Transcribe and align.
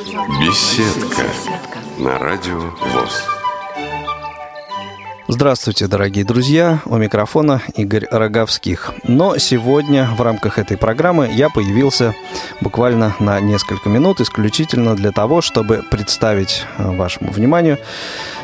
Беседка 0.00 1.24
на 1.98 2.18
радио 2.18 2.58
ВОЗ. 2.58 3.22
Здравствуйте, 5.28 5.88
дорогие 5.88 6.24
друзья! 6.24 6.80
У 6.86 6.96
микрофона 6.96 7.60
Игорь 7.76 8.06
Роговских. 8.10 8.94
Но 9.04 9.36
сегодня 9.36 10.08
в 10.16 10.22
рамках 10.22 10.58
этой 10.58 10.78
программы 10.78 11.28
я 11.30 11.50
появился 11.50 12.14
буквально 12.62 13.14
на 13.20 13.40
несколько 13.40 13.90
минут 13.90 14.22
исключительно 14.22 14.96
для 14.96 15.12
того, 15.12 15.42
чтобы 15.42 15.84
представить 15.90 16.64
э, 16.78 16.96
вашему 16.96 17.30
вниманию 17.30 17.76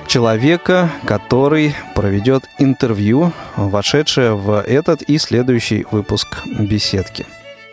человека, 0.06 0.90
который 1.06 1.74
проведет 1.94 2.44
интервью, 2.58 3.32
вошедшее 3.56 4.34
в 4.34 4.60
этот 4.60 5.00
и 5.00 5.16
следующий 5.16 5.86
выпуск 5.90 6.36
беседки. 6.44 7.24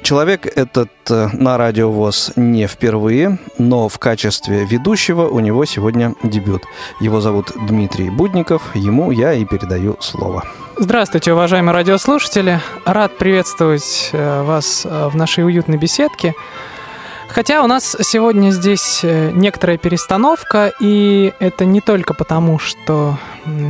Человек 0.04 0.46
этот 0.46 0.92
э, 1.10 1.30
на 1.32 1.58
радио 1.58 1.90
ВОЗ 1.90 2.34
не 2.36 2.68
впервые, 2.68 3.40
но 3.58 3.88
в 3.88 4.00
качестве 4.00 4.66
ведущего 4.66 5.30
у 5.30 5.40
него 5.40 5.64
сегодня 5.64 6.14
дебют. 6.24 6.64
Его 7.00 7.22
зовут 7.22 7.54
Дмитрий 7.56 8.10
Будников, 8.10 8.76
ему 8.76 9.12
я 9.12 9.34
и 9.34 9.46
передаю 9.46 9.96
слово. 10.02 10.44
Здравствуйте, 10.78 11.32
уважаемые 11.32 11.74
радиослушатели. 11.74 12.60
Рад 12.86 13.18
приветствовать 13.18 14.10
э, 14.12 14.44
вас 14.44 14.86
э, 14.86 15.08
в 15.08 15.16
нашей 15.16 15.46
уютной 15.46 15.78
беседке. 15.78 16.36
Хотя 17.34 17.64
у 17.64 17.68
нас 17.68 17.98
сегодня 18.02 18.52
здесь 18.52 19.00
э, 19.02 19.32
некоторая 19.32 19.80
перестановка, 19.80 20.72
и 20.80 21.34
это 21.40 21.66
не 21.66 21.82
только 21.82 22.14
потому, 22.14 22.60
что 22.60 23.18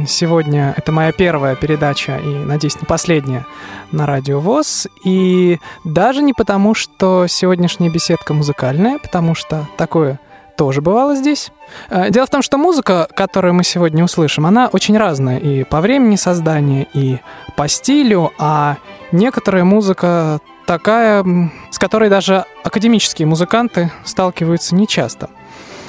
сегодня 0.05 0.73
это 0.75 0.91
моя 0.91 1.13
первая 1.13 1.55
передача, 1.55 2.17
и, 2.17 2.27
надеюсь, 2.27 2.75
не 2.81 2.85
последняя 2.85 3.45
на 3.93 4.05
Радио 4.05 4.41
ВОЗ, 4.41 4.87
и 5.05 5.59
даже 5.85 6.21
не 6.21 6.33
потому, 6.33 6.75
что 6.75 7.25
сегодняшняя 7.27 7.89
беседка 7.89 8.33
музыкальная, 8.33 8.99
потому 8.99 9.33
что 9.33 9.65
такое 9.77 10.19
тоже 10.57 10.81
бывало 10.81 11.15
здесь. 11.15 11.51
Э, 11.89 12.09
дело 12.09 12.25
в 12.25 12.29
том, 12.29 12.41
что 12.41 12.57
музыка, 12.57 13.07
которую 13.15 13.53
мы 13.53 13.63
сегодня 13.63 14.03
услышим, 14.03 14.45
она 14.45 14.67
очень 14.73 14.97
разная 14.97 15.37
и 15.37 15.63
по 15.63 15.79
времени 15.79 16.17
создания, 16.17 16.85
и 16.93 17.19
по 17.55 17.69
стилю, 17.69 18.33
а 18.37 18.75
некоторая 19.13 19.63
музыка 19.63 20.41
такая, 20.65 21.23
с 21.71 21.77
которой 21.77 22.09
даже 22.09 22.45
академические 22.63 23.27
музыканты 23.27 23.91
сталкиваются 24.05 24.75
нечасто. 24.75 25.29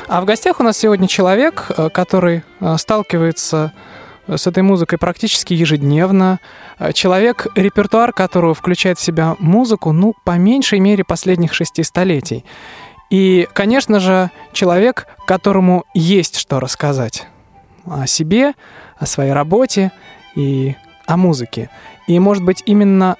А 0.06 0.20
в 0.20 0.26
гостях 0.26 0.60
у 0.60 0.62
нас 0.62 0.76
сегодня 0.76 1.08
человек, 1.08 1.66
э, 1.76 1.88
который 1.88 2.42
э, 2.60 2.76
сталкивается 2.76 3.72
э, 4.26 4.36
с 4.36 4.46
этой 4.46 4.62
музыкой 4.62 4.98
практически 4.98 5.54
ежедневно. 5.54 6.40
Человек, 6.92 7.46
репертуар 7.54 8.12
которого 8.12 8.52
включает 8.52 8.98
в 8.98 9.02
себя 9.02 9.36
музыку, 9.38 9.92
ну, 9.92 10.14
по 10.24 10.32
меньшей 10.32 10.80
мере, 10.80 11.04
последних 11.04 11.54
шести 11.54 11.82
столетий. 11.82 12.44
И, 13.10 13.48
конечно 13.52 14.00
же, 14.00 14.30
человек, 14.52 15.06
которому 15.26 15.84
есть 15.94 16.36
что 16.36 16.60
рассказать 16.60 17.26
о 17.86 18.06
себе, 18.06 18.54
о 18.98 19.06
своей 19.06 19.32
работе 19.32 19.92
и 20.34 20.74
о 21.06 21.16
музыке. 21.16 21.70
И, 22.06 22.18
может 22.18 22.42
быть, 22.42 22.62
именно 22.66 23.16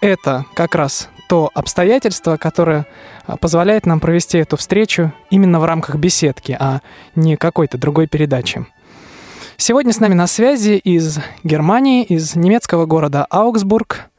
это 0.00 0.46
как 0.54 0.74
раз 0.74 1.08
то 1.28 1.50
обстоятельство, 1.54 2.36
которое 2.36 2.86
а, 3.26 3.36
позволяет 3.36 3.86
нам 3.86 4.00
провести 4.00 4.38
эту 4.38 4.56
встречу 4.56 5.12
именно 5.30 5.60
в 5.60 5.64
рамках 5.64 5.94
беседки, 5.96 6.56
а 6.58 6.80
не 7.14 7.36
какой-то 7.36 7.78
другой 7.78 8.08
передачи. 8.08 8.66
Сегодня 9.56 9.92
с 9.92 10.00
нами 10.00 10.14
на 10.14 10.26
связи 10.26 10.72
из 10.72 11.18
Германии, 11.44 12.02
из 12.02 12.34
немецкого 12.34 12.86
города 12.86 13.26
Аугсбург, 13.30 14.10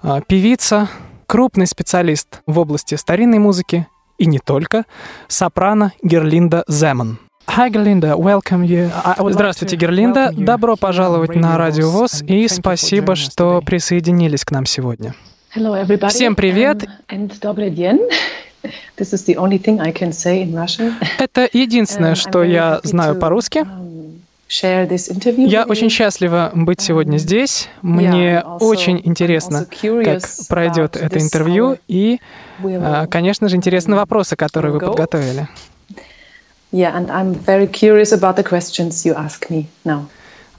а, 0.00 0.22
певица, 0.22 0.88
крупный 1.26 1.66
специалист 1.66 2.40
в 2.46 2.58
области 2.58 2.94
старинной 2.94 3.38
музыки 3.38 3.86
и 4.16 4.26
не 4.26 4.38
только, 4.38 4.84
сопрано 5.28 5.92
Герлинда 6.02 6.64
Земан. 6.68 7.18
Hi, 7.48 7.70
Герлинда, 7.70 8.16
welcome 8.16 8.64
you. 8.66 8.90
Здравствуйте, 9.30 9.76
Герлинда. 9.76 10.30
Добро 10.32 10.76
пожаловать 10.76 11.34
на 11.34 11.56
Радио 11.56 11.90
ВОЗ 11.90 12.22
и 12.26 12.48
спасибо, 12.48 13.14
что 13.14 13.62
присоединились 13.64 14.44
к 14.44 14.50
нам 14.50 14.66
сегодня. 14.66 15.14
Всем 16.08 16.34
привет. 16.34 16.84
Это 21.18 21.48
единственное, 21.52 22.14
что 22.14 22.42
я 22.42 22.80
знаю 22.82 23.16
по-русски. 23.16 23.64
Я 24.48 25.64
очень 25.64 25.90
счастлива 25.90 26.50
быть 26.54 26.80
сегодня 26.80 27.16
здесь. 27.18 27.68
Мне 27.82 28.42
очень 28.60 29.00
интересно, 29.04 29.66
как 29.66 30.22
пройдет 30.48 30.96
это 30.96 31.18
интервью, 31.18 31.78
и, 31.88 32.20
а, 32.62 33.06
конечно 33.06 33.48
же, 33.48 33.56
интересны 33.56 33.96
вопросы, 33.96 34.36
которые 34.36 34.72
вы 34.72 34.80
подготовили. 34.80 35.48
Yeah, 36.76 36.94
and 36.94 37.10
I'm 37.10 37.32
very 37.32 37.66
curious 37.66 38.12
about 38.12 38.36
the 38.36 38.44
questions 38.44 39.06
you 39.06 39.14
ask 39.14 39.48
me 39.48 39.66
now. 39.86 40.08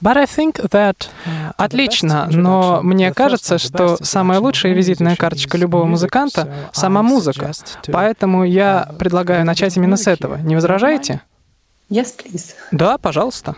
But 0.00 0.16
I 0.16 0.26
think 0.26 0.56
that... 0.70 1.08
Uh, 1.24 1.52
Отлично, 1.56 2.28
но 2.30 2.80
мне 2.82 3.12
кажется, 3.14 3.58
что 3.58 3.96
самая 4.02 4.40
лучшая 4.40 4.74
визитная 4.74 5.14
карточка 5.14 5.56
любого 5.56 5.84
музыканта— 5.84 6.70
сама 6.72 7.02
музыка. 7.02 7.52
Поэтому 7.92 8.42
я 8.44 8.88
предлагаю 8.98 9.44
начать 9.44 9.76
именно 9.76 9.96
с 9.96 10.08
этого. 10.08 10.38
Не 10.38 10.56
возражаете? 10.56 11.22
Yes, 11.88 12.08
please. 12.16 12.54
Да, 12.72 12.98
пожалуйста. 12.98 13.54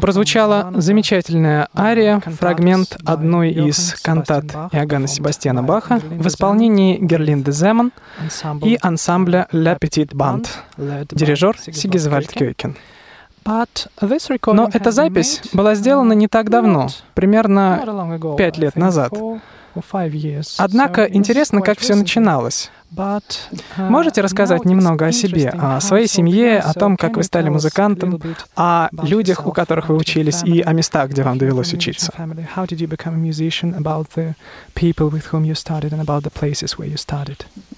Прозвучала 0.00 0.72
замечательная 0.74 1.68
ария, 1.76 2.20
фрагмент 2.20 2.96
одной 3.04 3.50
из 3.50 3.94
кантат 4.02 4.44
Иоганна 4.72 5.06
Себастьяна 5.06 5.62
Баха 5.62 6.00
в 6.00 6.26
исполнении 6.26 6.98
Герлинды 6.98 7.52
Земан 7.52 7.92
и 8.62 8.78
ансамбля 8.80 9.48
«La 9.52 9.78
Petite 9.78 10.12
Band», 10.14 10.48
дирижер 11.12 11.56
Сигизвальд 11.58 12.30
Кёйкен. 12.30 12.76
Но 13.46 14.70
эта 14.72 14.90
запись 14.90 15.42
была 15.52 15.74
сделана 15.74 16.14
не 16.14 16.28
так 16.28 16.48
давно, 16.48 16.88
примерно 17.14 17.84
пять 18.38 18.56
лет 18.56 18.76
назад. 18.76 19.12
Однако 20.58 21.04
интересно, 21.04 21.60
как 21.60 21.78
все 21.78 21.94
начиналось. 21.94 22.70
Uh, 22.96 23.90
Можете 23.90 24.20
рассказать 24.20 24.64
немного 24.64 25.06
о 25.06 25.12
себе, 25.12 25.48
о 25.48 25.80
своей 25.80 26.06
семье, 26.06 26.60
о 26.60 26.72
том, 26.74 26.96
как 26.96 27.16
вы 27.16 27.22
стали 27.24 27.48
музыкантом, 27.48 28.20
о 28.56 28.88
людях, 29.02 29.46
у 29.46 29.52
которых 29.52 29.88
вы 29.88 29.96
учились, 29.96 30.42
и 30.44 30.60
о 30.60 30.72
местах, 30.72 31.10
где 31.10 31.22
вам 31.22 31.38
довелось 31.38 31.72
учиться? 31.72 32.12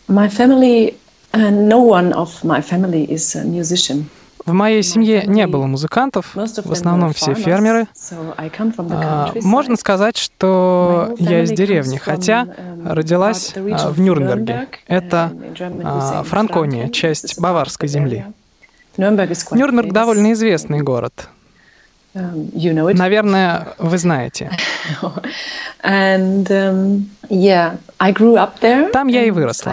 My 0.08 0.28
family, 0.28 0.94
uh, 1.32 1.50
no 1.50 1.80
one 1.80 2.12
of 2.12 2.28
my 2.44 2.60
family 2.60 3.06
is 3.08 3.34
a 3.36 3.44
musician. 3.44 4.08
В 4.46 4.52
моей 4.52 4.84
семье 4.84 5.24
не 5.26 5.48
было 5.48 5.66
музыкантов, 5.66 6.34
в 6.34 6.72
основном 6.72 7.12
все 7.12 7.34
фермеры. 7.34 7.88
А, 8.78 9.32
можно 9.42 9.76
сказать, 9.76 10.16
что 10.16 11.14
я 11.18 11.42
из 11.42 11.50
деревни, 11.50 11.96
хотя 11.96 12.44
um, 12.44 12.92
родилась 12.92 13.54
а, 13.56 13.90
в 13.90 14.00
Нюрнберге. 14.00 14.68
Это 14.86 15.32
а, 15.82 16.22
Франкония, 16.22 16.90
часть 16.90 17.40
баварской 17.40 17.88
земли. 17.88 18.24
Нюрнберг 18.96 19.92
довольно 19.92 20.32
известный 20.32 20.80
город. 20.80 21.28
Um, 22.14 22.94
Наверное, 22.94 23.74
вы 23.78 23.98
знаете. 23.98 24.50
Um, 25.82 27.02
Там 28.92 29.06
я 29.08 29.24
и 29.24 29.30
выросла. 29.30 29.72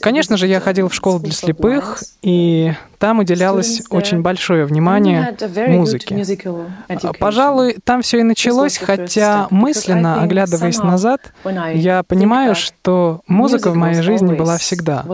Конечно 0.00 0.36
же, 0.36 0.46
я 0.46 0.60
ходил 0.60 0.88
в 0.88 0.94
школу 0.94 1.20
для 1.20 1.32
слепых, 1.32 2.02
и 2.20 2.74
там 3.02 3.18
уделялось 3.18 3.82
очень 3.90 4.22
большое 4.22 4.64
внимание 4.64 5.36
музыке. 5.66 6.24
А, 6.88 7.12
пожалуй, 7.18 7.78
там 7.82 8.00
все 8.00 8.20
и 8.20 8.22
началось, 8.22 8.78
хотя 8.78 9.48
мысленно, 9.50 10.22
оглядываясь 10.22 10.78
назад, 10.78 11.32
я 11.74 12.04
понимаю, 12.04 12.54
что 12.54 13.22
музыка 13.26 13.72
в 13.72 13.74
моей 13.74 14.02
жизни 14.02 14.36
была 14.36 14.56
всегда. 14.56 15.04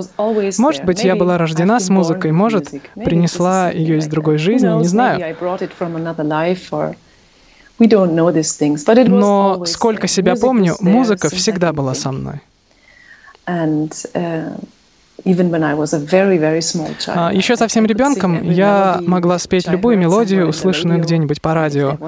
Может 0.58 0.85
быть, 0.85 1.02
я 1.02 1.17
была 1.17 1.38
рождена 1.38 1.81
с 1.81 1.88
музыкой, 1.88 2.31
может, 2.31 2.70
принесла 2.94 3.70
ее 3.70 3.96
из 3.96 4.06
другой 4.06 4.37
жизни, 4.37 4.69
не 4.69 4.87
знаю. 4.87 5.35
Но 9.08 9.64
сколько 9.64 10.08
себя 10.08 10.37
помню, 10.37 10.75
музыка 10.81 11.31
всегда 11.31 11.73
была 11.73 11.94
со 11.94 12.12
мной. 12.12 12.43
Еще 17.32 17.56
совсем 17.56 17.86
ребенком 17.86 18.42
я 18.50 19.00
могла 19.02 19.38
спеть 19.38 19.68
любую 19.68 19.98
мелодию, 19.98 20.48
услышанную 20.48 21.00
где-нибудь 21.00 21.40
по 21.42 21.54
радио. 21.54 21.98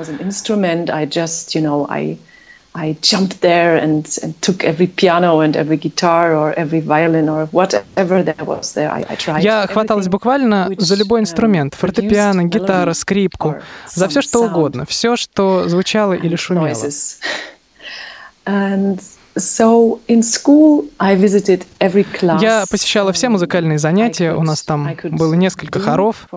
I 2.73 2.97
jumped 3.03 3.41
there 3.41 3.77
and, 3.79 4.07
and 4.23 4.41
took 4.41 4.63
every 4.63 4.87
piano 4.87 5.41
and 5.41 5.57
every 5.57 5.77
guitar 5.77 6.37
or 6.37 6.53
every 6.57 6.81
violin 6.81 7.29
or 7.29 7.47
whatever 7.47 8.23
there 8.23 8.45
was 8.45 8.75
there. 8.75 8.91
I, 8.93 9.05
I 9.09 9.17
tried. 9.17 9.43
Я 9.43 9.67
хваталась 9.67 10.07
буквально 10.07 10.71
за 10.79 10.95
любой 10.95 11.21
инструмент, 11.21 11.75
фортепиано, 11.75 12.45
гитара, 12.45 12.93
скрипку, 12.95 13.57
за 13.93 14.09
все 14.09 14.23
что 14.23 14.45
угодно, 14.45 14.87
все, 14.87 15.17
что 15.17 15.69
звучало 15.69 16.13
или 16.13 16.37
шумело. 16.37 16.77
And 18.47 19.01
So 19.41 20.01
in 20.07 20.23
school 20.23 20.85
I 20.99 21.17
visited 21.17 21.67
every 21.81 22.05
class. 22.05 22.43
Я 22.43 22.65
посещала 22.71 23.13
все 23.13 23.29
музыкальные 23.29 23.79
занятия, 23.79 24.35
у 24.35 24.43
нас 24.43 24.63
там 24.63 24.91
было 25.05 25.35
несколько 25.35 25.81
хоров. 25.81 26.29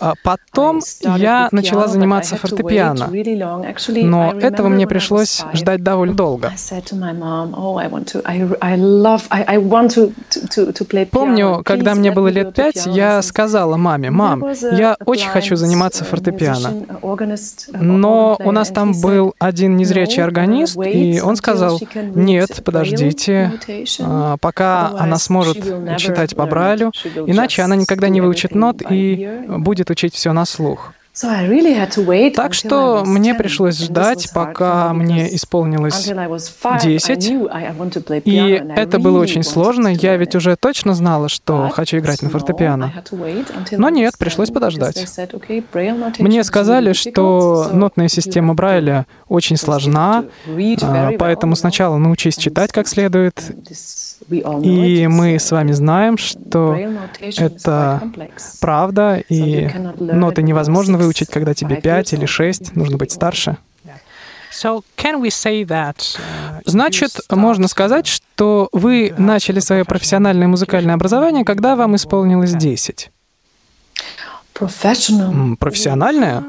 А 0.00 0.14
потом 0.22 0.80
я 1.16 1.48
начала 1.52 1.88
заниматься 1.88 2.36
фортепиано, 2.36 3.10
но 4.04 4.32
этого 4.32 4.68
мне 4.68 4.86
пришлось 4.86 5.42
ждать 5.54 5.82
довольно 5.82 6.14
долго. 6.14 6.52
Помню, 11.10 11.62
когда 11.64 11.94
мне 11.94 12.10
было 12.12 12.28
лет 12.28 12.54
пять, 12.54 12.86
я 12.86 13.22
сказала 13.22 13.76
маме, 13.76 14.10
«Мам, 14.10 14.44
я 14.72 14.96
очень 15.06 15.28
хочу 15.28 15.56
заниматься 15.56 16.04
фортепиано». 16.04 16.86
Но 17.80 18.36
у 18.44 18.52
нас 18.52 18.68
там 18.68 18.92
был 19.00 19.34
один 19.38 19.76
незрячий 19.76 20.22
организм, 20.22 20.57
пианист, 20.66 20.78
и 20.86 21.20
он 21.20 21.36
сказал, 21.36 21.80
нет, 21.94 22.62
подождите, 22.64 23.52
а, 24.00 24.36
пока 24.38 24.88
она 24.98 25.18
сможет 25.18 25.58
читать 25.98 26.34
по 26.36 26.46
Брайлю, 26.46 26.92
иначе 27.26 27.62
она 27.62 27.76
никогда 27.76 28.08
не 28.08 28.20
выучит 28.20 28.54
нот 28.54 28.82
и 28.88 29.44
будет 29.48 29.90
учить 29.90 30.14
все 30.14 30.32
на 30.32 30.44
слух. 30.44 30.92
Так 32.34 32.54
что 32.54 33.02
мне 33.04 33.34
пришлось 33.34 33.78
ждать, 33.78 34.30
пока 34.32 34.92
мне 34.92 35.34
исполнилось 35.34 36.10
10. 36.82 37.32
И 38.24 38.62
это 38.76 38.98
было 38.98 39.18
очень 39.20 39.42
сложно. 39.42 39.88
Я 39.88 40.16
ведь 40.16 40.34
уже 40.34 40.56
точно 40.56 40.94
знала, 40.94 41.28
что 41.28 41.68
хочу 41.70 41.98
играть 41.98 42.22
на 42.22 42.30
фортепиано. 42.30 42.92
Но 43.72 43.88
нет, 43.88 44.16
пришлось 44.18 44.50
подождать. 44.50 45.06
Мне 46.18 46.44
сказали, 46.44 46.92
что 46.92 47.68
нотная 47.72 48.08
система 48.08 48.54
Брайля 48.54 49.06
очень 49.28 49.56
сложна, 49.56 50.24
а, 50.82 51.10
поэтому 51.18 51.56
сначала 51.56 51.96
научись 51.98 52.36
читать 52.36 52.72
как 52.72 52.88
следует, 52.88 53.42
и 54.28 55.06
мы 55.06 55.38
с 55.38 55.50
вами 55.50 55.72
знаем, 55.72 56.18
что 56.18 56.76
это 57.20 58.02
правда, 58.60 59.22
и 59.28 59.68
ноты 59.98 60.42
невозможно 60.42 60.98
выучить, 60.98 61.28
когда 61.28 61.54
тебе 61.54 61.76
5 61.76 62.12
или 62.14 62.26
6, 62.26 62.76
нужно 62.76 62.96
быть 62.96 63.12
старше. 63.12 63.56
Uh, 64.50 64.80
Значит, 66.64 67.10
можно 67.30 67.68
сказать, 67.68 68.06
что 68.06 68.68
вы 68.72 69.14
начали 69.16 69.60
свое 69.60 69.84
профессиональное 69.84 70.48
музыкальное 70.48 70.94
образование, 70.94 71.44
когда 71.44 71.76
вам 71.76 71.96
исполнилось 71.96 72.52
10. 72.52 73.10
Профессиональное? 75.60 76.42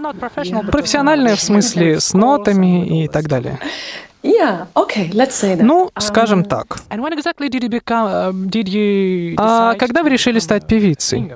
Профессиональное 0.72 1.36
в 1.36 1.42
смысле 1.42 2.00
с 2.00 2.14
нотами 2.14 3.04
и 3.04 3.08
так 3.08 3.28
далее. 3.28 3.60
Yeah, 4.22 4.68
okay, 4.76 5.10
let's 5.14 5.36
say 5.36 5.56
that. 5.56 5.64
Ну, 5.64 5.90
скажем 5.98 6.40
um, 6.40 6.48
так. 6.48 6.82
А 9.38 9.76
когда 9.76 10.04
вы 10.04 10.10
решили 10.10 10.40
стать 10.40 10.68
певицей? 10.68 11.32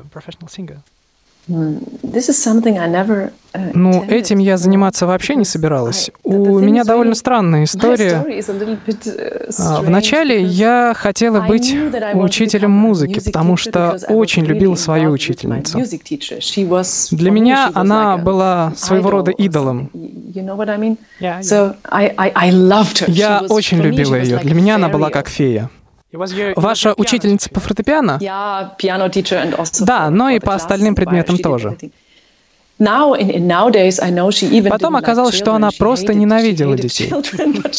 Uh, 3.53 3.71
ну, 3.73 4.03
этим 4.07 4.39
я 4.39 4.57
заниматься 4.57 5.05
вообще 5.05 5.35
не 5.35 5.43
собиралась. 5.45 6.09
У 6.23 6.59
меня 6.59 6.85
довольно 6.85 7.15
странная 7.15 7.65
история. 7.65 8.23
Uh, 8.25 9.53
а, 9.59 9.81
вначале 9.81 10.41
я 10.41 10.93
хотела 10.95 11.41
быть 11.41 11.75
учителем 12.13 12.71
музыки, 12.71 13.19
потому 13.23 13.57
что 13.57 13.99
очень 14.07 14.45
любила 14.45 14.75
свою 14.75 15.11
учительницу. 15.11 15.79
Для 17.11 17.31
меня 17.31 17.71
она 17.73 18.17
была 18.17 18.73
своего 18.77 19.09
рода 19.09 19.31
идолом. 19.31 19.91
Я 23.07 23.43
очень 23.49 23.81
любила 23.81 24.15
ее. 24.15 24.37
Для 24.37 24.55
меня 24.55 24.75
она 24.75 24.87
была 24.87 25.09
как 25.09 25.27
фея. 25.27 25.69
Ваша 26.55 26.93
учительница 26.95 27.49
по 27.49 27.59
фортепиано? 27.59 28.17
Да, 29.85 30.09
но 30.09 30.29
и 30.29 30.39
по 30.39 30.55
остальным 30.55 30.95
предметам 30.95 31.37
тоже. 31.37 31.77
Потом 34.69 34.95
оказалось, 34.95 35.35
что 35.35 35.53
она 35.53 35.69
просто 35.77 36.13
ненавидела 36.13 36.75
детей. 36.75 37.11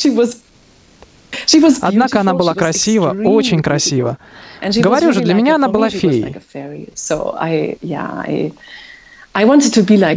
Однако 1.81 2.21
она 2.21 2.35
была 2.35 2.55
красива, 2.55 3.15
очень 3.25 3.63
красива. 3.63 4.19
Говорю 4.77 5.13
же, 5.13 5.21
для 5.21 5.35
меня 5.35 5.57
она 5.57 5.69
была 5.69 5.91
феей. 5.91 6.37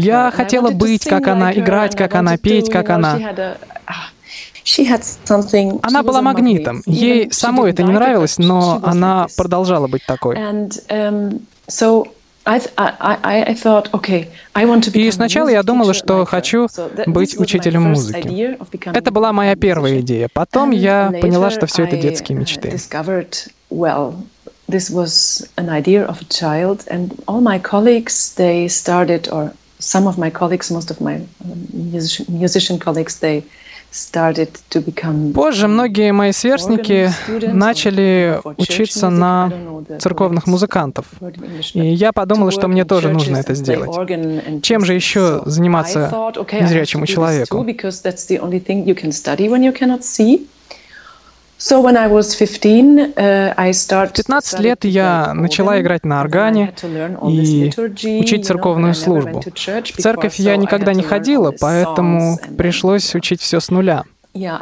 Я 0.05 0.31
хотела 0.31 0.69
быть, 0.71 1.03
как 1.05 1.27
она, 1.27 1.53
играть, 1.53 1.95
как 1.95 2.15
она, 2.15 2.37
петь, 2.37 2.69
как 2.71 2.89
она. 2.89 3.19
Она 5.81 6.03
была 6.03 6.21
магнитом. 6.21 6.83
Ей 6.85 7.31
самой 7.31 7.71
это 7.71 7.83
не 7.83 7.91
нравилось, 7.91 8.37
но 8.37 8.79
она 8.83 9.27
продолжала 9.35 9.87
быть 9.87 10.05
такой. 10.05 10.35
И 14.93 15.11
сначала 15.11 15.49
я 15.49 15.63
думала, 15.63 15.93
что 15.93 16.25
хочу 16.25 16.67
быть 17.05 17.39
учителем 17.39 17.83
музыки. 17.83 18.57
Это 18.85 19.11
была 19.11 19.33
моя 19.33 19.55
первая 19.55 19.99
идея. 19.99 20.29
Потом 20.33 20.71
я 20.71 21.13
поняла, 21.21 21.49
что 21.49 21.65
все 21.67 21.83
это 21.83 21.97
детские 21.97 22.37
мечты. 22.37 22.71
this 24.67 24.89
was 24.89 25.47
an 25.55 25.69
idea 25.69 26.05
of 26.05 26.21
a 26.21 26.25
child, 26.25 26.83
and 26.87 27.23
all 27.27 27.41
my 27.41 27.57
colleagues 27.57 28.33
they 28.35 28.67
started, 28.67 29.29
or 29.31 29.53
some 29.79 30.07
of 30.07 30.17
my 30.17 30.29
colleagues, 30.29 30.69
most 30.69 30.91
of 30.91 30.99
my 30.99 31.15
um, 31.15 31.67
musician, 31.71 32.25
musician 32.27 32.77
colleagues, 32.77 33.19
they 33.19 33.43
Позже 35.33 35.67
многие 35.67 36.11
мои 36.11 36.31
сверстники 36.31 37.09
начали 37.53 38.39
учиться 38.57 39.09
на 39.09 39.51
церковных 39.99 40.47
музыкантов. 40.47 41.05
И 41.73 41.93
я 41.93 42.11
подумала, 42.11 42.51
что 42.51 42.67
мне 42.67 42.85
тоже 42.85 43.09
нужно 43.09 43.37
это 43.37 43.53
сделать. 43.55 43.95
Чем 44.63 44.85
же 44.85 44.93
еще 44.93 45.41
заниматься 45.45 46.31
незрячему 46.51 47.05
человеку? 47.05 47.65
Uh, 53.17 54.07
в 54.07 54.13
15 54.13 54.59
лет 54.59 54.85
я 54.85 55.33
начала 55.33 55.81
играть 55.81 56.05
на 56.05 56.21
органе 56.21 56.73
и 57.23 57.71
учить 58.19 58.45
церковную 58.45 58.93
службу. 58.93 59.41
В 59.41 60.01
церковь 60.01 60.35
я 60.39 60.55
никогда 60.55 60.93
не 60.93 61.03
ходила, 61.03 61.53
поэтому 61.59 62.39
пришлось 62.57 63.13
учить 63.15 63.41
все 63.41 63.59
с 63.59 63.69
нуля. 63.69 64.03
Я 64.33 64.61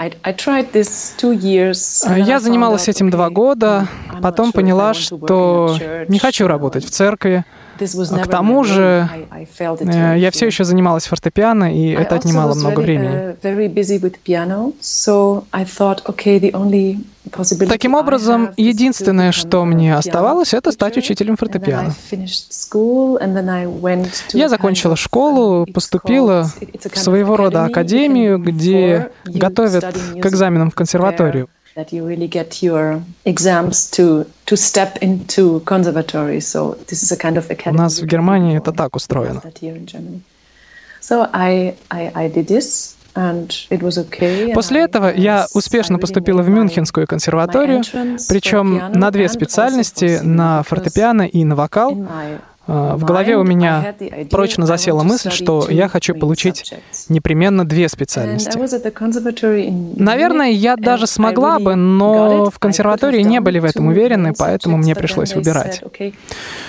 занималась 2.40 2.88
этим 2.88 3.10
два 3.10 3.30
года, 3.30 3.88
потом 4.22 4.52
поняла, 4.52 4.94
что 4.94 5.76
не 6.08 6.20
хочу 6.20 6.48
работать 6.48 6.86
в 6.86 6.90
церкви, 6.90 7.46
к 7.78 8.28
тому 8.28 8.64
же 8.64 9.10
э, 9.30 10.16
я 10.18 10.32
все 10.32 10.46
еще 10.46 10.64
занималась 10.64 11.06
фортепиано, 11.06 11.74
и 11.74 11.90
это 11.90 12.16
отнимало 12.16 12.56
много 12.56 12.80
времени. 12.80 13.36
Uh, 13.42 14.56
Таким 17.68 17.96
образом, 17.96 18.52
единственное, 18.56 19.32
что 19.32 19.66
мне 19.66 19.96
оставалось, 19.96 20.54
это 20.54 20.72
стать 20.72 20.98
учителем 20.98 21.38
фортепиано. 21.38 21.96
Я 24.34 24.50
закончила 24.50 24.96
школу, 24.96 25.66
поступила 25.74 26.52
в 26.92 26.98
своего 26.98 27.36
рода 27.36 27.66
академию, 27.66 28.38
где 28.38 29.10
готовят 29.26 29.86
к 30.22 30.26
экзаменам 30.26 30.70
в 30.70 30.76
консерваторию 30.76 31.50
that 31.76 31.92
you 31.92 32.06
really 32.08 32.28
get 32.28 32.64
your 32.64 33.02
exams 33.26 33.92
to, 33.92 34.26
to 34.46 34.56
step 34.56 34.98
into 35.02 35.60
conservatory. 35.66 36.40
So 36.40 36.76
this 36.88 37.04
is 37.04 37.12
a 37.12 37.18
kind 37.18 37.38
of 37.38 37.50
academy. 37.50 37.78
У 37.78 37.82
нас 37.82 38.00
в 38.00 38.06
Германии 38.06 38.58
это 38.58 38.72
так 38.72 38.96
устроено. 38.96 39.42
So 41.02 41.30
I, 41.34 41.76
I, 41.92 42.12
I 42.16 42.30
did 42.30 42.48
this. 42.48 42.96
После 44.54 44.82
этого 44.82 45.14
я 45.16 45.48
успешно 45.54 46.00
поступила 46.00 46.42
в 46.42 46.50
Мюнхенскую 46.50 47.08
консерваторию, 47.08 47.82
причем 48.28 48.92
на 48.94 49.10
две 49.10 49.30
специальности, 49.30 50.20
на 50.22 50.64
фортепиано 50.64 51.22
и 51.22 51.46
на 51.46 51.56
вокал. 51.56 51.96
А, 52.68 52.96
в 52.96 53.04
голове 53.04 53.38
у 53.38 53.44
меня 53.44 53.96
прочно 54.32 54.66
засела 54.66 55.04
мысль, 55.04 55.30
что 55.30 55.68
я 55.70 55.88
хочу 55.88 56.16
получить 56.16 56.74
непременно 57.10 57.66
две 57.66 57.88
специальности. 57.90 58.58
Наверное, 60.00 60.50
я 60.50 60.76
даже 60.76 61.08
смогла 61.08 61.60
бы, 61.60 61.76
но 61.76 62.50
в 62.50 62.60
консерватории 62.60 63.22
не 63.22 63.40
были 63.40 63.60
в 63.60 63.66
этом 63.66 63.88
уверены, 63.88 64.34
поэтому 64.38 64.78
мне 64.78 64.96
пришлось 64.96 65.36
выбирать. 65.36 65.84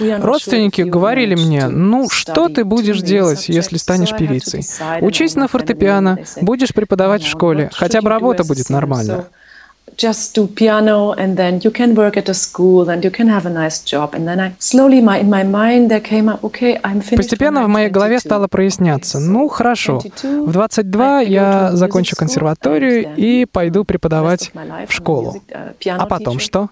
Родственники 0.01 0.83
говорили 0.83 1.35
мне, 1.35 1.69
ну 1.69 2.09
что 2.11 2.49
ты 2.49 2.65
будешь 2.65 3.01
делать, 3.01 3.49
если 3.49 3.77
станешь 3.77 4.15
певицей? 4.15 4.63
Учись 5.01 5.35
на 5.35 5.49
фортепиано, 5.49 6.19
будешь 6.41 6.75
преподавать 6.75 7.23
в 7.23 7.29
школе, 7.29 7.71
хотя 7.73 8.03
бы 8.03 8.11
работа 8.11 8.45
будет 8.45 8.71
нормальная 8.71 9.27
just 9.97 10.35
do 10.35 10.47
piano 10.47 11.13
and 11.13 11.37
then 11.37 11.61
you 11.63 11.71
can 11.71 11.95
work 11.95 12.17
at 12.17 12.29
a 12.29 12.35
school 12.35 12.91
and 12.91 13.03
you 13.05 13.11
can 13.11 13.29
have 13.29 13.47
a 13.47 13.51
nice 13.51 13.83
job. 13.85 14.15
And 14.15 14.27
then 14.27 14.41
I 14.41 14.55
slowly 14.59 15.01
my, 15.01 15.19
in 15.19 15.31
my 15.31 15.45
mind 15.45 15.91
there 15.91 16.01
came 16.01 16.29
up, 16.29 16.45
okay, 16.45 16.79
I'm 16.85 17.01
finished. 17.01 17.17
Постепенно 17.17 17.65
в 17.65 17.69
моей 17.69 17.89
голове 17.89 18.19
стало 18.19 18.49
проясняться. 18.49 19.19
Ну, 19.19 19.49
хорошо. 19.49 20.01
В 20.23 20.53
22 20.53 21.21
я 21.21 21.71
закончу 21.73 22.17
консерваторию 22.17 23.15
и 23.17 23.47
пойду 23.47 23.85
преподавать 23.85 24.51
в 24.87 24.93
школу. 24.93 25.43
А 25.87 26.07
потом 26.07 26.39
что? 26.41 26.69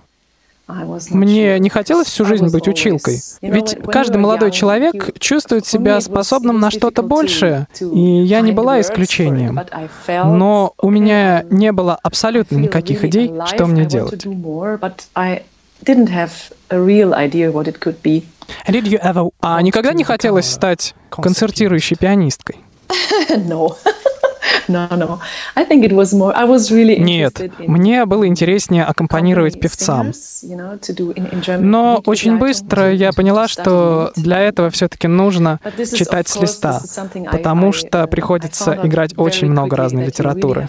Мне 1.10 1.58
не 1.58 1.68
хотелось 1.68 2.06
всю 2.06 2.24
жизнь 2.24 2.50
быть 2.50 2.68
училкой. 2.68 3.20
Ведь 3.42 3.76
каждый 3.82 4.16
молодой 4.16 4.50
человек 4.50 5.18
чувствует 5.18 5.66
себя 5.66 6.00
способным 6.00 6.58
на 6.58 6.70
что-то 6.70 7.02
большее, 7.02 7.68
и 7.80 8.00
я 8.00 8.40
не 8.40 8.52
была 8.52 8.80
исключением. 8.80 9.60
Но 10.08 10.74
у 10.80 10.90
меня 10.90 11.44
не 11.50 11.72
было 11.72 11.98
абсолютно 12.02 12.56
никаких 12.56 13.04
идей, 13.04 13.32
что 13.46 13.66
мне 13.66 13.84
делать. 13.84 14.26
А 19.40 19.62
никогда 19.62 19.92
не 19.92 20.04
хотелось 20.04 20.50
стать 20.50 20.94
концертирующей 21.10 21.96
пианисткой? 21.96 22.56
Нет, 26.98 27.40
мне 27.58 28.04
было 28.04 28.26
интереснее 28.26 28.84
аккомпанировать 28.84 29.60
певцам. 29.60 30.12
Но 31.58 32.02
очень 32.06 32.38
быстро 32.38 32.92
я 32.92 33.12
поняла, 33.12 33.48
что 33.48 34.12
для 34.16 34.40
этого 34.40 34.70
все-таки 34.70 35.08
нужно 35.08 35.60
читать 35.76 36.28
с 36.28 36.40
листа, 36.40 36.80
потому 37.30 37.72
что 37.72 38.06
приходится 38.06 38.78
играть 38.82 39.16
очень 39.16 39.48
много 39.50 39.76
разной 39.76 40.06
литературы. 40.06 40.68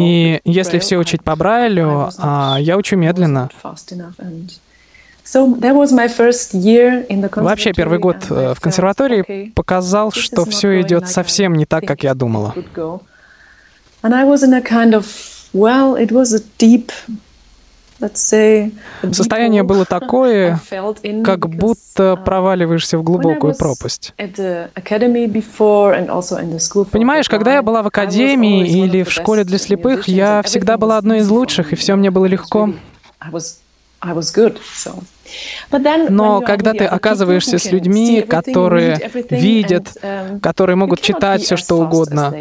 И 0.00 0.40
если 0.44 0.78
все 0.80 0.96
учить 0.98 1.22
по 1.22 1.36
Брайлю, 1.36 2.10
а 2.18 2.56
я 2.58 2.76
учу 2.76 2.96
медленно. 2.96 3.48
Вообще, 7.44 7.72
первый 7.74 7.98
год 7.98 8.16
э, 8.30 8.54
в 8.54 8.60
консерватории 8.60 9.52
показал, 9.54 10.10
что 10.10 10.46
все 10.46 10.80
идет 10.80 11.08
совсем 11.08 11.54
не 11.54 11.66
так, 11.66 11.84
как 11.86 12.02
я 12.02 12.14
думала. 12.14 12.54
Состояние 19.12 19.64
было 19.64 19.84
такое, 19.88 20.60
как 21.24 21.48
будто 21.48 22.16
проваливаешься 22.16 22.96
в 22.96 23.02
глубокую 23.02 23.54
пропасть. 23.58 24.14
Понимаешь, 26.92 27.28
когда 27.28 27.54
я 27.54 27.62
была 27.62 27.82
в 27.82 27.88
академии 27.88 28.66
или 28.66 29.02
в 29.02 29.10
школе 29.10 29.44
для 29.44 29.58
слепых, 29.58 30.08
я 30.08 30.42
всегда 30.42 30.78
была 30.78 30.96
одной 30.96 31.18
из 31.18 31.28
лучших, 31.28 31.72
и 31.72 31.76
все 31.76 31.96
мне 31.96 32.10
было 32.10 32.24
легко. 32.26 32.70
Но 36.08 36.40
когда 36.40 36.72
ты 36.72 36.84
оказываешься 36.84 37.58
с 37.58 37.70
людьми, 37.70 38.22
которые 38.22 39.10
видят, 39.30 39.96
um, 40.02 40.40
которые 40.40 40.76
могут 40.76 41.02
читать 41.02 41.42
все, 41.42 41.56
что 41.56 41.76
угодно, 41.78 42.34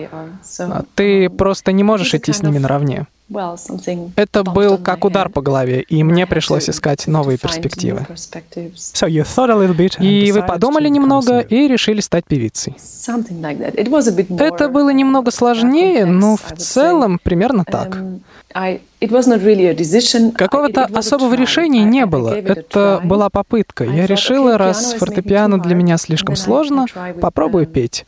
а 0.59 0.83
ты 0.95 1.29
просто 1.29 1.71
не 1.73 1.83
можешь 1.83 2.13
идти 2.13 2.31
с 2.31 2.41
ними 2.41 2.59
наравне. 2.59 3.07
Это 4.15 4.43
был 4.43 4.77
как 4.77 5.03
удар 5.03 5.29
по 5.29 5.41
голове, 5.41 5.81
и 5.81 6.03
мне 6.03 6.25
пришлось 6.25 6.69
искать 6.69 7.07
новые 7.07 7.38
перспективы. 7.38 8.05
И 10.00 10.31
вы 10.31 10.43
подумали 10.43 10.88
немного 10.88 11.39
и 11.39 11.67
решили 11.67 12.00
стать 12.01 12.25
певицей. 12.25 12.75
Это 14.39 14.69
было 14.69 14.89
немного 14.91 15.31
сложнее, 15.31 16.05
но 16.05 16.38
в 16.38 16.53
целом 16.57 17.19
примерно 17.22 17.65
так. 17.65 17.98
Какого-то 20.36 20.86
особого 20.86 21.34
решения 21.36 21.84
не 21.84 22.05
было. 22.05 22.34
Это 22.34 23.01
была 23.03 23.29
попытка. 23.29 23.84
Я 23.84 24.05
решила, 24.05 24.57
раз 24.57 24.93
фортепиано 24.93 25.60
для 25.60 25.75
меня 25.75 25.98
слишком 25.98 26.36
сложно, 26.36 26.86
попробую 27.19 27.67
петь. 27.67 28.05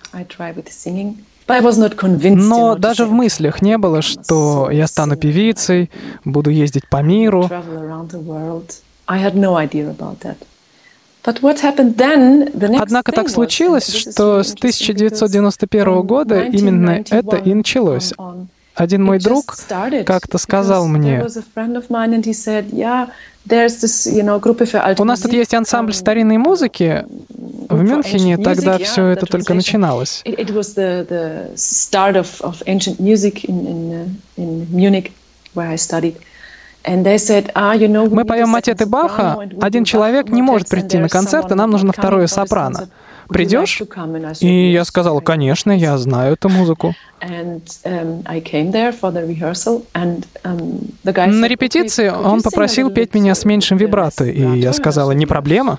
Но 2.47 2.75
даже 2.75 3.05
в 3.05 3.11
мыслях 3.11 3.61
не 3.61 3.77
было, 3.77 4.01
что 4.01 4.69
я 4.71 4.87
стану 4.87 5.17
певицей, 5.17 5.89
буду 6.23 6.49
ездить 6.51 6.87
по 6.87 7.01
миру. 7.01 7.49
Однако 12.79 13.11
так 13.11 13.29
случилось, 13.29 13.93
что 13.93 14.43
с 14.43 14.53
1991 14.53 16.01
года 16.01 16.41
именно 16.41 17.03
это 17.09 17.37
и 17.37 17.53
началось. 17.53 18.13
Один 18.79 19.03
мой 19.03 19.19
друг 19.19 19.57
как-то 20.05 20.37
сказал 20.37 20.87
мне, 20.87 21.21
у 24.97 25.03
нас 25.03 25.19
тут 25.19 25.33
есть 25.33 25.53
ансамбль 25.53 25.93
старинной 25.93 26.37
музыки. 26.37 27.05
В 27.67 27.83
Мюнхене 27.83 28.37
тогда 28.37 28.77
все 28.77 29.07
это 29.07 29.25
только 29.25 29.53
начиналось. 29.53 30.21
Мы 36.85 38.25
поем 38.25 38.49
матеты 38.49 38.85
Баха, 38.85 39.37
один 39.61 39.83
человек 39.85 40.29
не 40.29 40.41
может 40.41 40.69
прийти 40.69 40.97
на 40.97 41.09
концерт, 41.09 41.51
и 41.51 41.55
нам 41.55 41.71
нужно 41.71 41.93
второе 41.93 42.27
сопрано. 42.27 42.89
Придешь? 43.29 43.81
И 44.39 44.71
я 44.71 44.83
сказала, 44.85 45.19
конечно, 45.19 45.71
я 45.71 45.97
знаю 45.99 46.33
эту 46.33 46.49
музыку. 46.49 46.95
На 47.21 47.59
репетиции 51.47 52.09
он 52.09 52.41
попросил 52.41 52.89
петь 52.89 53.13
меня 53.13 53.35
с 53.35 53.45
меньшим 53.45 53.77
вибрато, 53.77 54.25
и 54.25 54.59
я 54.59 54.73
сказала, 54.73 55.11
не 55.11 55.27
проблема. 55.27 55.77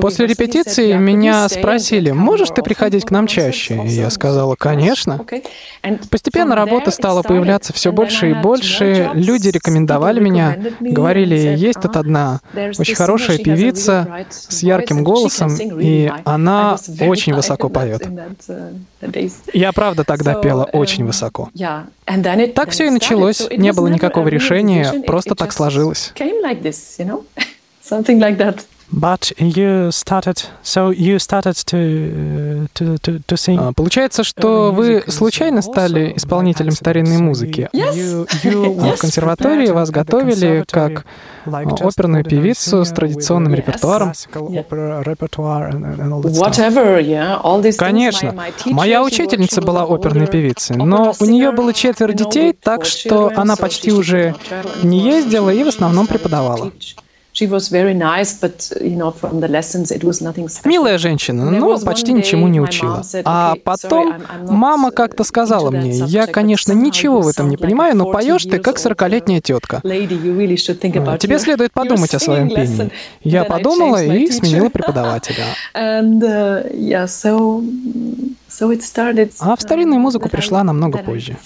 После 0.00 0.26
репетиции 0.26 0.94
меня 0.94 1.46
спросили, 1.50 2.12
можешь 2.12 2.48
ты 2.48 2.62
приходить 2.62 3.04
к 3.04 3.10
нам 3.10 3.26
чаще? 3.26 3.74
И 3.84 3.88
я 3.88 4.08
сказала, 4.08 4.56
конечно. 4.56 5.24
Постепенно 6.10 6.54
работа 6.54 6.90
стала 6.90 7.22
появляться 7.22 7.74
все 7.74 7.92
больше 7.92 8.30
и 8.30 8.34
больше. 8.34 9.10
Люди 9.12 9.48
рекомендовали 9.48 10.20
меня, 10.20 10.56
говорили, 10.80 11.34
есть 11.34 11.80
тут 11.82 11.96
одна 11.96 12.40
очень 12.78 12.94
хорошая 12.94 13.38
певица 13.38 14.26
с 14.30 14.62
ярким 14.62 15.04
голосом, 15.04 15.54
и 15.78 16.10
она 16.24 16.78
очень 17.00 17.34
высоко 17.34 17.68
поет. 17.68 18.08
Я 19.52 19.72
правда 19.72 20.04
тогда 20.04 20.34
пела 20.34 20.64
очень 20.64 21.04
высоко. 21.04 21.50
Так 22.54 22.70
все 22.70 22.86
и 22.86 22.90
началось. 22.90 23.46
Не 23.50 23.72
было 23.72 23.88
никакого 23.88 24.28
решения, 24.28 25.02
просто 25.06 25.34
так 25.34 25.52
сложилось. 25.52 26.14
Something 27.90 28.20
like 28.20 28.38
that. 28.38 28.64
But 28.92 29.32
you 29.38 29.92
started, 29.92 30.42
so 30.62 30.90
you 30.90 31.20
started 31.20 31.54
to, 31.66 32.68
to, 32.74 32.98
to, 32.98 33.22
to 33.24 33.36
sing. 33.36 33.56
А, 33.60 33.72
получается, 33.72 34.24
что 34.24 34.72
вы 34.72 35.04
случайно 35.06 35.62
стали 35.62 36.12
исполнителем 36.16 36.72
старинной 36.72 37.18
музыки. 37.18 37.68
Yes. 37.80 38.26
В 38.94 38.98
консерватории 38.98 39.68
вас 39.68 39.90
готовили 39.90 40.64
как 40.70 41.04
оперную 41.46 42.24
певицу 42.24 42.84
с 42.84 42.90
традиционным 42.90 43.54
репертуаром. 43.54 44.12
Конечно. 47.78 48.34
Моя 48.66 49.02
учительница 49.02 49.62
была 49.62 49.84
оперной 49.84 50.26
певицей, 50.26 50.76
но 50.76 51.14
у 51.18 51.24
нее 51.24 51.52
было 51.52 51.72
четверо 51.72 52.12
детей, 52.12 52.52
так 52.52 52.84
что 52.84 53.32
она 53.34 53.56
почти 53.56 53.92
уже 53.92 54.34
не 54.82 55.00
ездила 55.00 55.50
и 55.50 55.64
в 55.64 55.68
основном 55.68 56.06
преподавала. 56.06 56.70
Милая 60.64 60.98
женщина, 60.98 61.50
но 61.50 61.78
почти 61.78 62.12
ничему 62.12 62.48
не 62.48 62.60
учила. 62.60 63.02
А 63.24 63.54
потом 63.64 64.14
мама 64.48 64.90
как-то 64.90 65.24
сказала 65.24 65.70
мне, 65.70 65.90
я, 65.90 66.26
конечно, 66.26 66.72
ничего 66.72 67.20
в 67.20 67.28
этом 67.28 67.48
не 67.48 67.56
понимаю, 67.56 67.96
но 67.96 68.10
поешь 68.10 68.44
ты 68.44 68.58
как 68.58 68.78
сорокалетняя 68.78 69.40
тетка. 69.40 69.80
Тебе 71.18 71.38
следует 71.38 71.72
подумать 71.72 72.14
о 72.14 72.18
своем 72.18 72.48
пении. 72.48 72.90
Я 73.22 73.44
подумала 73.44 74.02
и 74.02 74.30
сменила 74.30 74.68
преподавателя. 74.70 75.44
Uh, 75.74 76.00
а 79.40 79.56
в 79.56 79.60
старинную 79.60 80.00
музыку 80.00 80.28
пришла 80.28 80.64
намного 80.64 80.98
позже. 80.98 81.36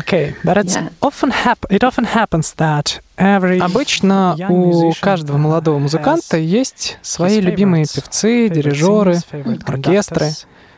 Okay, 0.00 0.34
but 0.42 0.56
it's 0.56 0.74
yeah. 0.74 0.88
often 1.00 1.30
hap- 1.30 1.66
it 1.70 1.84
often 1.84 2.04
happens 2.04 2.54
that 2.56 3.00
every 3.18 3.58
Обычно 3.58 4.36
у 4.48 4.92
каждого 5.00 5.36
молодого 5.36 5.78
музыканта 5.78 6.38
есть 6.38 6.98
свои 7.02 7.40
любимые 7.40 7.84
певцы, 7.84 8.48
дирижеры, 8.48 9.20
оркестры. 9.66 10.30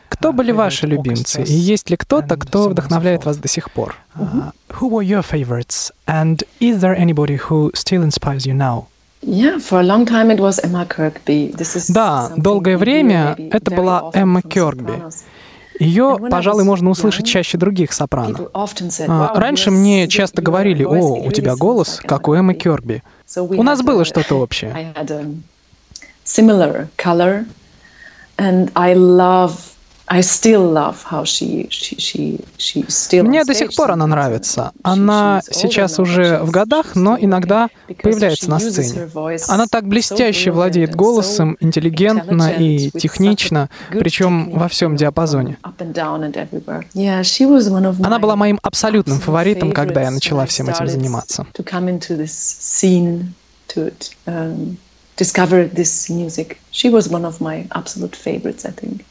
Кто 0.09 0.31
были 0.31 0.51
ваши 0.51 0.85
любимцы? 0.85 1.43
И 1.43 1.53
есть 1.53 1.89
ли 1.89 1.97
кто-то, 1.97 2.37
кто 2.37 2.69
вдохновляет 2.69 3.25
вас 3.25 3.37
до 3.37 3.47
сих 3.47 3.71
пор? 3.71 3.95
Uh, 4.17 4.51
who 4.69 4.89
were 4.89 5.03
your 5.03 5.23
favorites? 5.23 5.91
And 6.07 6.43
is 6.59 6.79
there 6.79 6.95
anybody 6.95 7.37
who 7.37 7.71
still 7.73 8.03
inspires 8.03 8.45
you 8.45 8.53
now? 8.53 8.87
Да, 11.89 12.31
долгое 12.37 12.77
время 12.77 13.35
это 13.51 13.71
была 13.71 14.11
Эмма 14.13 14.41
Кёркби. 14.41 15.01
Ее, 15.79 16.17
пожалуй, 16.29 16.63
можно 16.63 16.89
услышать 16.89 17.25
чаще 17.25 17.57
других 17.57 17.91
сопрано. 17.91 18.49
А, 18.53 19.39
раньше 19.39 19.71
мне 19.71 20.07
часто 20.07 20.41
говорили, 20.41 20.83
о, 20.83 21.15
у 21.25 21.31
тебя 21.31 21.55
голос, 21.55 21.99
как 22.03 22.27
у 22.27 22.33
Эммы 22.33 22.53
Керби. 22.53 23.03
У 23.35 23.63
нас 23.63 23.81
было 23.81 24.05
что-то 24.05 24.35
общее. 24.35 24.93
And 28.37 28.69
I 28.75 28.93
love 28.95 29.74
мне 33.23 33.43
до 33.43 33.53
сих 33.53 33.75
пор 33.75 33.91
она 33.91 34.05
нравится. 34.05 34.71
Она 34.83 35.41
сейчас 35.49 35.99
уже 35.99 36.39
в 36.39 36.51
годах, 36.51 36.95
но 36.95 37.17
иногда 37.19 37.69
появляется 38.03 38.49
на 38.49 38.59
сцене. 38.59 39.09
Она 39.47 39.65
так 39.67 39.87
блестяще 39.87 40.51
владеет 40.51 40.95
голосом, 40.95 41.57
интеллигентно 41.59 42.51
и 42.51 42.91
технично, 42.91 43.69
причем 43.89 44.51
во 44.51 44.67
всем 44.67 44.95
диапазоне. 44.95 45.57
Она 48.03 48.19
была 48.19 48.35
моим 48.35 48.59
абсолютным 48.61 49.19
фаворитом, 49.19 49.71
когда 49.71 50.01
я 50.03 50.11
начала 50.11 50.45
всем 50.45 50.69
этим 50.69 50.87
заниматься. 50.87 51.47
discover 55.17 55.63
this 55.65 56.09
music. 56.09 56.57
She 56.71 56.89
was 56.89 57.07
one 57.07 57.23
of 57.23 57.39
my 57.39 57.65
absolute 57.71 58.15
favorites, 58.15 58.65
I 58.65 58.71
think. 58.71 59.05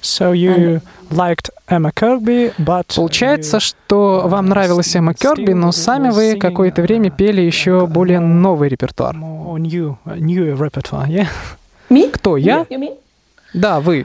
So 0.00 0.32
you 0.32 0.80
liked 1.10 1.50
Emma 1.68 1.92
Kirby, 1.92 2.52
but 2.58 2.94
Получается, 2.94 3.60
что 3.60 4.22
вам 4.26 4.46
нравилась 4.46 4.94
Эмма 4.94 5.14
Керби, 5.14 5.52
но 5.52 5.72
сами 5.72 6.10
вы 6.10 6.36
какое-то 6.36 6.82
время 6.82 7.10
пели 7.10 7.40
еще 7.40 7.86
более 7.86 8.20
новый 8.20 8.68
репертуар. 8.68 9.16
New, 9.16 9.98
new 10.06 10.56
repertoire, 10.56 11.08
yeah? 11.08 11.26
Me? 11.90 12.10
Кто, 12.10 12.36
я? 12.36 12.66
Да, 13.54 13.80
вы. 13.80 14.04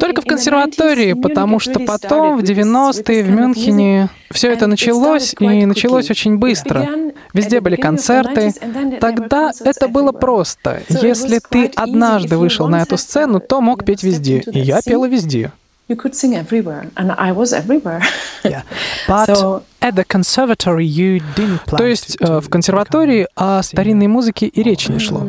Только 0.00 0.20
в 0.20 0.24
консерватории, 0.24 1.12
потому 1.12 1.60
что 1.60 1.78
потом, 1.80 2.38
в 2.38 2.42
90-е, 2.42 3.22
в 3.22 3.30
Мюнхене, 3.30 4.08
все 4.30 4.50
это 4.52 4.66
началось, 4.66 5.34
и 5.38 5.64
началось 5.66 6.10
очень 6.10 6.36
быстро. 6.38 6.88
Везде 7.32 7.60
были 7.60 7.76
концерты. 7.76 8.52
Тогда 9.00 9.52
это 9.64 9.88
было 9.88 10.12
просто. 10.12 10.82
Если 10.88 11.40
ты 11.48 11.70
однажды 11.76 12.36
вышел 12.36 12.68
на 12.68 12.82
эту 12.82 12.96
сцену, 12.96 13.40
то 13.40 13.60
мог 13.60 13.84
петь 13.84 14.02
везде. 14.02 14.42
И 14.52 14.58
я 14.58 14.80
пела 14.82 15.06
везде. 15.06 15.52
You 15.86 15.96
could 15.96 16.14
sing 16.14 16.34
everywhere, 16.34 16.90
and 16.96 17.12
I 17.12 17.32
was 17.32 17.52
everywhere. 17.52 18.02
yeah. 18.42 18.62
But 19.08 19.26
so, 19.26 19.64
at 19.82 19.94
the 19.96 20.04
conservatory 20.04 20.86
you 20.86 21.20
didn't 21.36 21.60
plan 21.66 21.78
То 21.78 21.86
есть 21.86 22.16
to, 22.16 22.26
to 22.26 22.40
в 22.40 22.48
консерватории 22.48 23.26
о 23.36 23.62
старинной 23.62 24.06
музыке 24.06 24.46
и 24.46 24.62
речи 24.62 24.90
не 24.90 24.98
шло. 24.98 25.20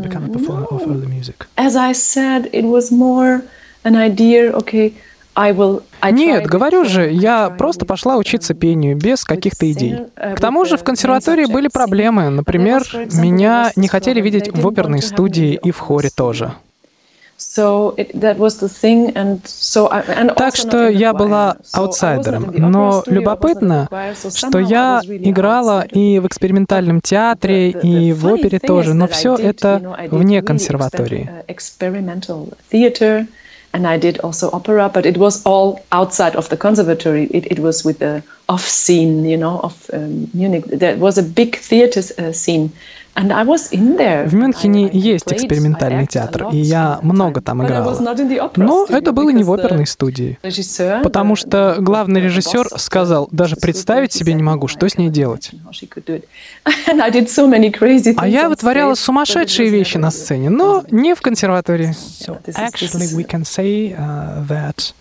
As 1.58 1.76
I 1.76 1.92
said, 1.92 2.50
it 2.54 2.64
was 2.64 2.90
more 2.92 3.44
an 3.84 3.96
idea, 3.96 4.54
okay, 4.54 4.94
нет, 6.12 6.46
говорю 6.46 6.86
же, 6.86 7.12
я 7.12 7.50
просто 7.50 7.86
пошла 7.86 8.16
учиться 8.16 8.54
пению 8.54 8.96
без 8.96 9.26
каких-то 9.26 9.70
идей. 9.70 9.98
К 10.16 10.40
тому 10.40 10.66
же 10.66 10.78
в 10.78 10.84
консерватории 10.84 11.46
были 11.46 11.68
проблемы. 11.68 12.30
Например, 12.30 12.84
меня 12.94 13.72
не 13.76 13.88
хотели 13.88 14.22
видеть 14.22 14.50
в 14.54 14.66
оперной 14.68 15.02
студии 15.02 15.60
и 15.62 15.72
в 15.72 15.80
хоре 15.80 16.10
тоже. 16.10 16.54
Так 20.37 20.57
что 20.57 20.89
я 20.89 21.13
была 21.15 21.57
аутсайдером. 21.73 22.53
Но 22.55 23.03
любопытно, 23.07 23.89
что 24.35 24.59
я 24.59 25.01
играла 25.05 25.83
и 25.83 26.19
в 26.19 26.27
экспериментальном 26.27 27.01
театре, 27.01 27.71
и 27.71 28.13
в 28.13 28.27
опере 28.27 28.59
тоже, 28.59 28.93
но 28.95 29.09
все 29.09 29.37
это 29.37 29.81
вне 30.11 30.43
консерватории. 30.43 31.31
and 33.73 33.87
I 33.87 33.99
did 33.99 34.19
also 34.21 34.51
opera, 34.53 34.91
but 34.93 35.07
it 35.07 35.17
was 35.17 35.43
all 35.45 35.81
outside 35.93 36.35
of 36.35 36.49
the 36.49 36.57
conservatory. 36.57 37.27
It, 37.27 37.47
it 37.53 37.61
was 37.61 37.85
with 37.85 38.01
the 38.01 38.23
off 38.49 38.69
scene, 38.69 39.25
you 39.25 39.37
know, 39.37 39.61
of 39.61 39.89
um, 39.93 40.29
Munich. 40.35 40.65
There 40.67 40.97
was 40.97 41.19
a 41.19 41.23
big 41.23 41.57
theater 41.57 42.03
uh, 42.19 42.33
scene 42.33 42.73
В 43.16 44.34
Мюнхене 44.34 44.90
есть 44.92 45.32
экспериментальный 45.32 46.06
театр, 46.06 46.50
и 46.52 46.58
я 46.58 47.00
много 47.02 47.42
там 47.42 47.66
играла. 47.66 47.98
Но 48.58 48.86
это 48.90 49.12
было 49.14 49.30
не 49.30 49.44
в 49.44 49.54
оперной 49.54 49.88
студии. 49.88 50.38
Потому 51.02 51.36
что 51.36 51.78
главный 51.80 52.22
режиссер 52.22 52.68
сказал, 52.78 53.30
даже 53.32 53.56
представить 53.56 54.12
себе 54.12 54.34
не 54.34 54.44
могу, 54.44 54.68
что 54.68 54.88
с 54.88 54.98
ней 54.98 55.10
делать. 55.10 55.52
А 58.18 58.28
я 58.28 58.50
вытворяла 58.50 58.96
сумасшедшие 58.96 59.70
вещи 59.70 59.98
на 59.98 60.12
сцене, 60.12 60.50
но 60.50 60.84
не 60.92 61.14
в 61.14 61.22
консерватории. 61.22 61.90
So 61.90 62.40
actually 62.56 63.16
we 63.16 63.26
can 63.26 63.44
say 63.44 63.96
uh, 63.98 64.46
that 64.48 64.94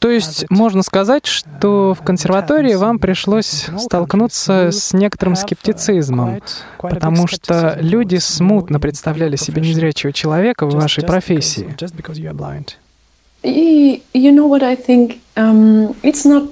то 0.00 0.10
есть 0.10 0.50
можно 0.50 0.82
сказать, 0.82 1.26
что 1.26 1.94
в 1.98 2.02
консерватории 2.02 2.74
вам 2.74 2.98
пришлось 2.98 3.66
столкнуться 3.78 4.70
с 4.72 4.92
некоторым 4.92 5.36
скептицизмом, 5.36 6.42
потому 6.78 7.26
что 7.26 7.76
люди 7.80 8.16
смутно 8.16 8.80
представляли 8.80 9.36
себе 9.36 9.62
незрячего 9.62 10.12
человека 10.12 10.66
в 10.66 10.74
вашей 10.74 11.04
профессии. 11.04 11.74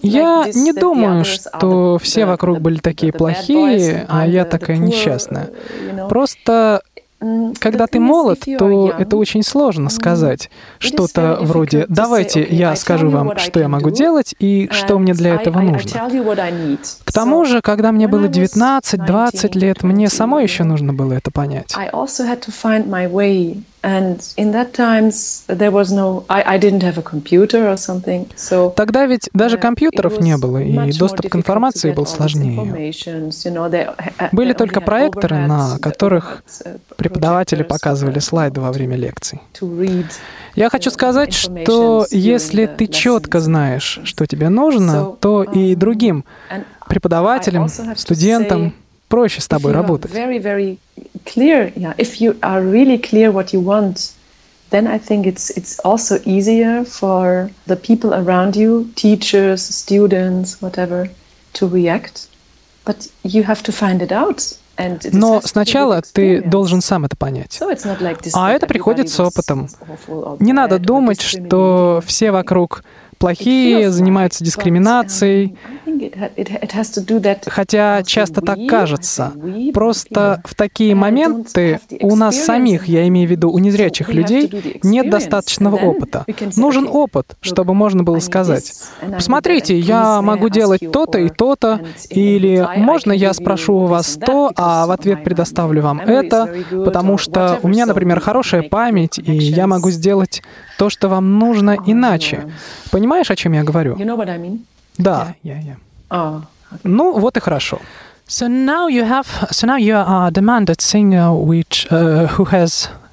Я 0.03 0.47
не 0.55 0.73
думаю, 0.73 1.25
что 1.25 1.99
все 1.99 2.25
вокруг 2.25 2.61
были 2.61 2.79
такие 2.79 3.13
плохие, 3.13 4.07
а 4.09 4.27
я 4.27 4.45
такая 4.45 4.79
несчастная. 4.79 5.51
Просто 6.09 6.83
когда 7.59 7.87
ты 7.87 7.99
молод, 7.99 8.45
то 8.59 8.91
это 8.97 9.17
очень 9.17 9.43
сложно 9.43 9.91
сказать 9.91 10.51
что-то 10.79 11.39
вроде 11.41 11.87
«давайте 11.89 12.47
я 12.49 12.77
скажу 12.77 13.09
вам, 13.11 13.37
что 13.39 13.61
я 13.61 13.69
могу 13.69 13.91
делать 13.91 14.35
и 14.39 14.69
что 14.71 14.99
мне 14.99 15.15
для 15.15 15.35
этого 15.35 15.61
нужно». 15.61 15.91
К 17.05 17.13
тому 17.13 17.45
же, 17.45 17.61
когда 17.61 17.91
мне 17.93 18.07
было 18.09 18.27
19-20 18.27 19.59
лет, 19.59 19.83
мне 19.83 20.09
самой 20.09 20.45
еще 20.45 20.65
нужно 20.65 20.93
было 20.93 21.15
это 21.15 21.31
понять. 21.31 21.75
And 23.83 24.21
in 24.37 24.53
that 24.53 24.73
times 24.73 25.45
there 25.47 25.71
was 25.71 25.93
no, 25.93 26.25
I, 26.29 26.55
I 26.55 26.59
didn't 26.59 26.83
have 26.83 26.99
a 26.99 27.03
computer 27.03 27.69
or 27.71 27.77
something. 27.77 28.27
So 28.37 28.73
Тогда 28.75 29.07
ведь 29.07 29.31
даже 29.33 29.57
компьютеров 29.57 30.21
не 30.21 30.37
было, 30.37 30.59
и 30.59 30.93
доступ 30.93 31.29
к 31.29 31.37
информации 31.37 31.93
был 31.93 32.07
сложнее. 32.07 32.93
Были 34.33 34.53
только 34.53 34.81
проекторы, 34.81 35.47
на 35.47 35.79
которых 35.79 36.43
преподаватели 36.97 37.63
показывали 37.63 38.19
слайды 38.19 38.61
во 38.61 38.73
время 38.73 38.97
лекций. 38.97 39.41
Я 40.57 40.71
хочу 40.71 40.91
сказать, 40.91 41.33
что 41.33 42.07
если 42.11 42.67
ты 42.67 42.89
четко 42.89 43.41
знаешь, 43.41 44.01
что 44.05 44.27
тебе 44.27 44.49
нужно, 44.49 45.13
то 45.21 45.45
и 45.45 45.77
другим 45.77 46.25
преподавателям, 46.89 47.69
студентам 47.97 48.75
проще 49.09 49.41
с 49.41 49.49
тобой 49.49 49.73
работать. 49.73 50.13
clear, 51.25 51.73
yeah, 51.77 51.95
if 51.99 52.21
you 52.21 52.39
are 52.41 52.63
really 52.63 52.99
clear 52.99 53.31
what 53.31 53.53
you 53.53 53.61
want, 53.61 54.13
then 54.71 54.87
I 54.87 54.99
think 54.99 55.27
it's 55.27 55.51
it's 55.51 55.79
also 55.85 56.19
easier 56.25 56.85
for 56.85 57.51
the 57.67 57.77
people 57.77 58.15
around 58.15 58.57
you, 58.57 58.91
teachers, 58.95 59.63
students, 59.63 60.61
whatever, 60.61 61.09
to 61.55 61.67
react. 61.67 62.29
But 62.85 63.09
you 63.23 63.43
have 63.43 63.63
to 63.65 63.73
find 63.73 64.01
it 64.03 64.13
out. 64.13 64.57
Но 65.13 65.41
сначала 65.45 66.03
ты 66.03 66.41
должен 66.41 66.81
сам 66.81 67.05
это 67.05 67.17
понять. 67.17 67.61
А 68.35 68.53
это 68.53 68.67
приходит 68.67 69.09
с 69.09 69.19
опытом. 69.19 69.69
Не 70.39 70.53
надо 70.53 70.79
думать, 70.79 71.21
что 71.21 72.01
все 72.07 72.31
вокруг 72.31 72.85
плохие, 73.19 73.91
занимаются 73.91 74.45
дискриминацией. 74.45 75.57
Хотя 77.47 78.03
часто 78.03 78.41
так 78.41 78.59
кажется. 78.69 79.33
Просто 79.75 80.41
в 80.45 80.55
такие 80.55 80.95
моменты 80.95 81.81
у 82.01 82.17
нас 82.17 82.37
самих, 82.37 82.87
я 82.87 83.07
имею 83.09 83.29
в 83.29 83.31
виду 83.31 83.51
у 83.51 83.59
незрячих 83.59 84.13
людей, 84.13 84.81
нет 84.83 85.11
достаточного 85.11 85.77
опыта. 85.77 86.25
Нужен 86.57 86.89
опыт, 86.91 87.37
чтобы 87.41 87.75
можно 87.75 88.03
было 88.03 88.21
сказать, 88.21 88.73
посмотрите, 89.13 89.79
я 89.79 90.23
могу 90.23 90.49
делать 90.49 90.81
то-то 90.93 91.19
и 91.19 91.29
то-то, 91.29 91.81
или 92.11 92.67
можно 92.77 93.13
я 93.13 93.33
спрошу 93.33 93.75
у 93.75 93.87
вас 93.87 94.19
то, 94.25 94.53
а 94.57 94.87
в 94.87 94.91
ответ 94.91 95.25
предоставлю 95.25 95.83
вам 95.83 96.01
это, 96.01 96.55
потому 96.71 97.19
что 97.19 97.59
у 97.63 97.69
меня, 97.69 97.87
например, 97.87 98.21
хорошая 98.21 98.63
память, 98.63 99.19
и 99.19 99.33
я 99.33 99.67
могу 99.67 99.91
сделать 99.91 100.43
то, 100.79 100.89
что 100.91 101.09
вам 101.09 101.39
нужно 101.39 101.77
иначе. 101.87 102.47
Понимаешь, 102.91 103.31
о 103.31 103.37
чем 103.37 103.53
я 103.53 103.63
говорю? 103.65 103.97
Да. 104.97 105.35
Yeah, 105.45 105.59
yeah, 105.59 105.63
yeah. 105.65 105.77
Oh, 106.11 106.43
okay. 106.73 106.81
Ну, 106.85 107.19
вот 107.19 107.37
и 107.37 107.41
хорошо. 107.41 107.81
So 108.27 108.47
now 108.47 108.89
you 108.89 109.05
have, 109.05 109.27
so 109.51 109.67
now 109.67 109.77
you 109.77 109.95
are 109.97 110.31
demanded 110.31 110.81
singer 110.81 111.33
which, 111.33 111.87
uh, 111.91 112.27
who 112.37 112.45
has 112.51 112.89
uh, 112.89 113.08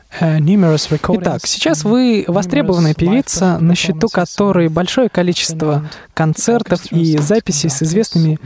Итак, 1.22 1.46
сейчас 1.46 1.84
вы 1.84 2.26
востребованная 2.28 2.94
певица, 2.94 3.58
на 3.60 3.76
счету 3.76 4.08
которой 4.10 4.70
большое 4.70 5.10
количество 5.10 5.90
концертов 6.14 6.92
и 6.92 7.18
записей 7.18 7.70
с 7.70 7.84
известными 7.84 8.40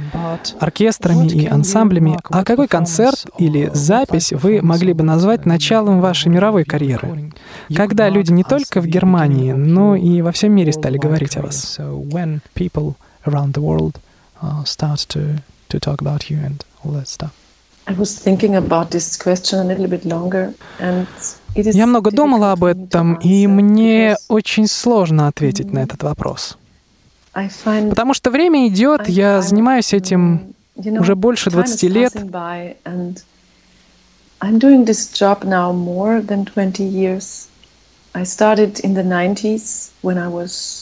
оркестрами 0.59 1.27
и 1.27 1.45
ансамблями. 1.47 2.19
А 2.29 2.43
какой 2.43 2.67
концерт 2.67 3.25
или 3.37 3.69
запись 3.73 4.31
вы 4.31 4.61
могли 4.61 4.93
бы 4.93 5.03
назвать 5.03 5.45
началом 5.45 6.01
вашей 6.01 6.29
мировой 6.29 6.63
карьеры? 6.63 7.31
Когда 7.75 8.09
люди 8.09 8.31
не 8.31 8.43
только 8.43 8.81
в 8.81 8.87
Германии, 8.87 9.51
но 9.51 9.95
и 9.95 10.21
во 10.21 10.31
всем 10.31 10.53
мире 10.53 10.73
стали 10.73 10.97
говорить 10.97 11.37
о 11.37 11.41
вас 11.41 11.79
uh, 14.41 14.63
start 14.65 15.07
to, 15.09 15.41
to 15.69 15.79
talk 15.79 16.01
about 16.01 16.29
you 16.29 16.37
and 16.37 16.63
all 16.83 16.91
that 16.91 17.07
stuff? 17.07 17.38
Я 21.55 21.87
много 21.87 22.11
думала 22.11 22.51
об 22.51 22.63
этом, 22.63 23.15
и 23.15 23.47
мне 23.47 24.15
очень 24.27 24.67
сложно 24.67 25.27
ответить 25.27 25.71
на 25.71 25.79
этот 25.79 26.03
вопрос. 26.03 26.57
Потому 27.89 28.13
что 28.13 28.31
время 28.31 28.67
идет, 28.67 29.07
я 29.09 29.41
занимаюсь 29.41 29.93
этим 29.93 30.53
уже 30.75 31.15
больше 31.15 31.49
20 31.49 31.83
лет. 31.83 32.13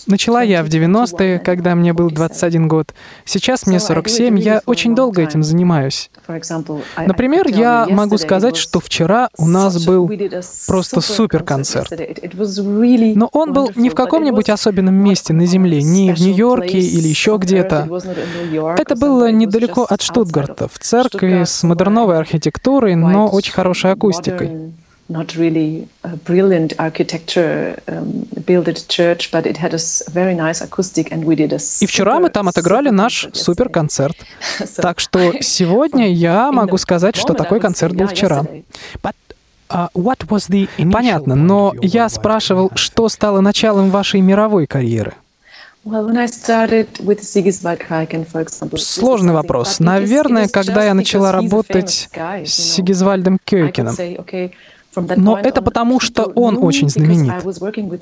Начала 0.08 0.42
я 0.44 0.64
в 0.64 0.68
90-е, 0.68 1.40
когда 1.40 1.76
мне 1.76 1.92
был 1.92 2.10
21 2.10 2.68
год. 2.68 2.94
Сейчас 3.26 3.68
мне 3.68 3.80
47, 3.80 4.40
я 4.40 4.62
очень 4.66 4.96
долго 4.96 5.22
этим 5.22 5.44
занимаюсь. 5.44 6.10
Например, 6.98 7.48
я 7.48 7.88
могу 7.90 8.18
сказать, 8.18 8.56
что 8.56 8.80
вчера 8.80 9.30
у 9.38 9.46
нас 9.46 9.86
был 9.86 10.10
просто 10.68 11.02
супер 11.02 11.44
концерт. 11.44 11.92
Но 13.16 13.30
он 13.34 13.54
был 13.54 13.72
не 13.76 13.90
в 13.90 13.96
каком-нибудь 13.96 14.50
особенном 14.50 14.96
месте 14.96 15.34
на 15.34 15.46
Земле, 15.46 15.82
не 15.82 16.14
в 16.14 16.20
Нью-Йорке 16.20 16.80
или 16.80 17.08
еще 17.08 17.38
где-то. 17.38 17.90
Это 18.78 18.96
было 18.96 19.32
недалеко 19.32 19.84
от 19.84 20.02
Штутгарта, 20.02 20.70
в 20.70 20.80
церкви 20.80 21.44
с 21.44 21.64
модерновой 21.64 22.18
архитектурой, 22.18 22.96
но 22.96 23.28
очень 23.28 23.54
хорошей 23.54 23.92
акустикой 23.92 24.72
not 25.10 25.36
really 25.36 25.88
a 26.04 26.16
brilliant 26.18 26.74
architecture 26.78 27.80
um, 27.88 28.28
builded 28.46 28.84
church, 28.90 29.32
but 29.32 29.46
it 29.46 29.58
had 29.58 29.74
a 29.74 29.80
very 30.12 30.36
nice 30.36 30.62
acoustic, 30.62 31.12
and 31.12 31.24
we 31.24 31.36
did 31.36 31.54
a 31.54 31.60
И 31.82 31.86
вчера 31.86 32.20
мы 32.20 32.30
там 32.30 32.48
отыграли 32.48 32.90
наш 32.90 33.28
супер 33.34 33.70
концерт. 33.70 34.18
Так 34.78 35.00
что 35.00 35.34
сегодня 35.42 36.12
я 36.12 36.52
могу 36.52 36.78
сказать, 36.78 37.16
что 37.16 37.34
такой 37.34 37.60
концерт 37.60 37.96
был 37.96 38.08
вчера. 38.08 38.46
Uh, 39.70 39.90
Понятно, 40.92 41.36
но 41.36 41.74
я 41.82 42.08
спрашивал, 42.10 42.72
что 42.76 43.10
стало 43.10 43.42
началом 43.42 43.90
вашей 43.90 44.22
мировой 44.22 44.66
карьеры? 44.66 45.14
Сложный 48.78 49.34
вопрос. 49.34 49.80
Наверное, 49.80 50.48
когда 50.48 50.86
я 50.86 50.94
начала 50.94 51.32
работать 51.32 52.10
с 52.14 52.50
Сигизвальдом 52.50 53.40
Кёйкиным. 53.44 53.96
Но 55.16 55.38
это 55.38 55.62
потому, 55.62 56.00
что 56.00 56.24
он 56.36 56.58
очень 56.62 56.90
знаменит. 56.90 57.34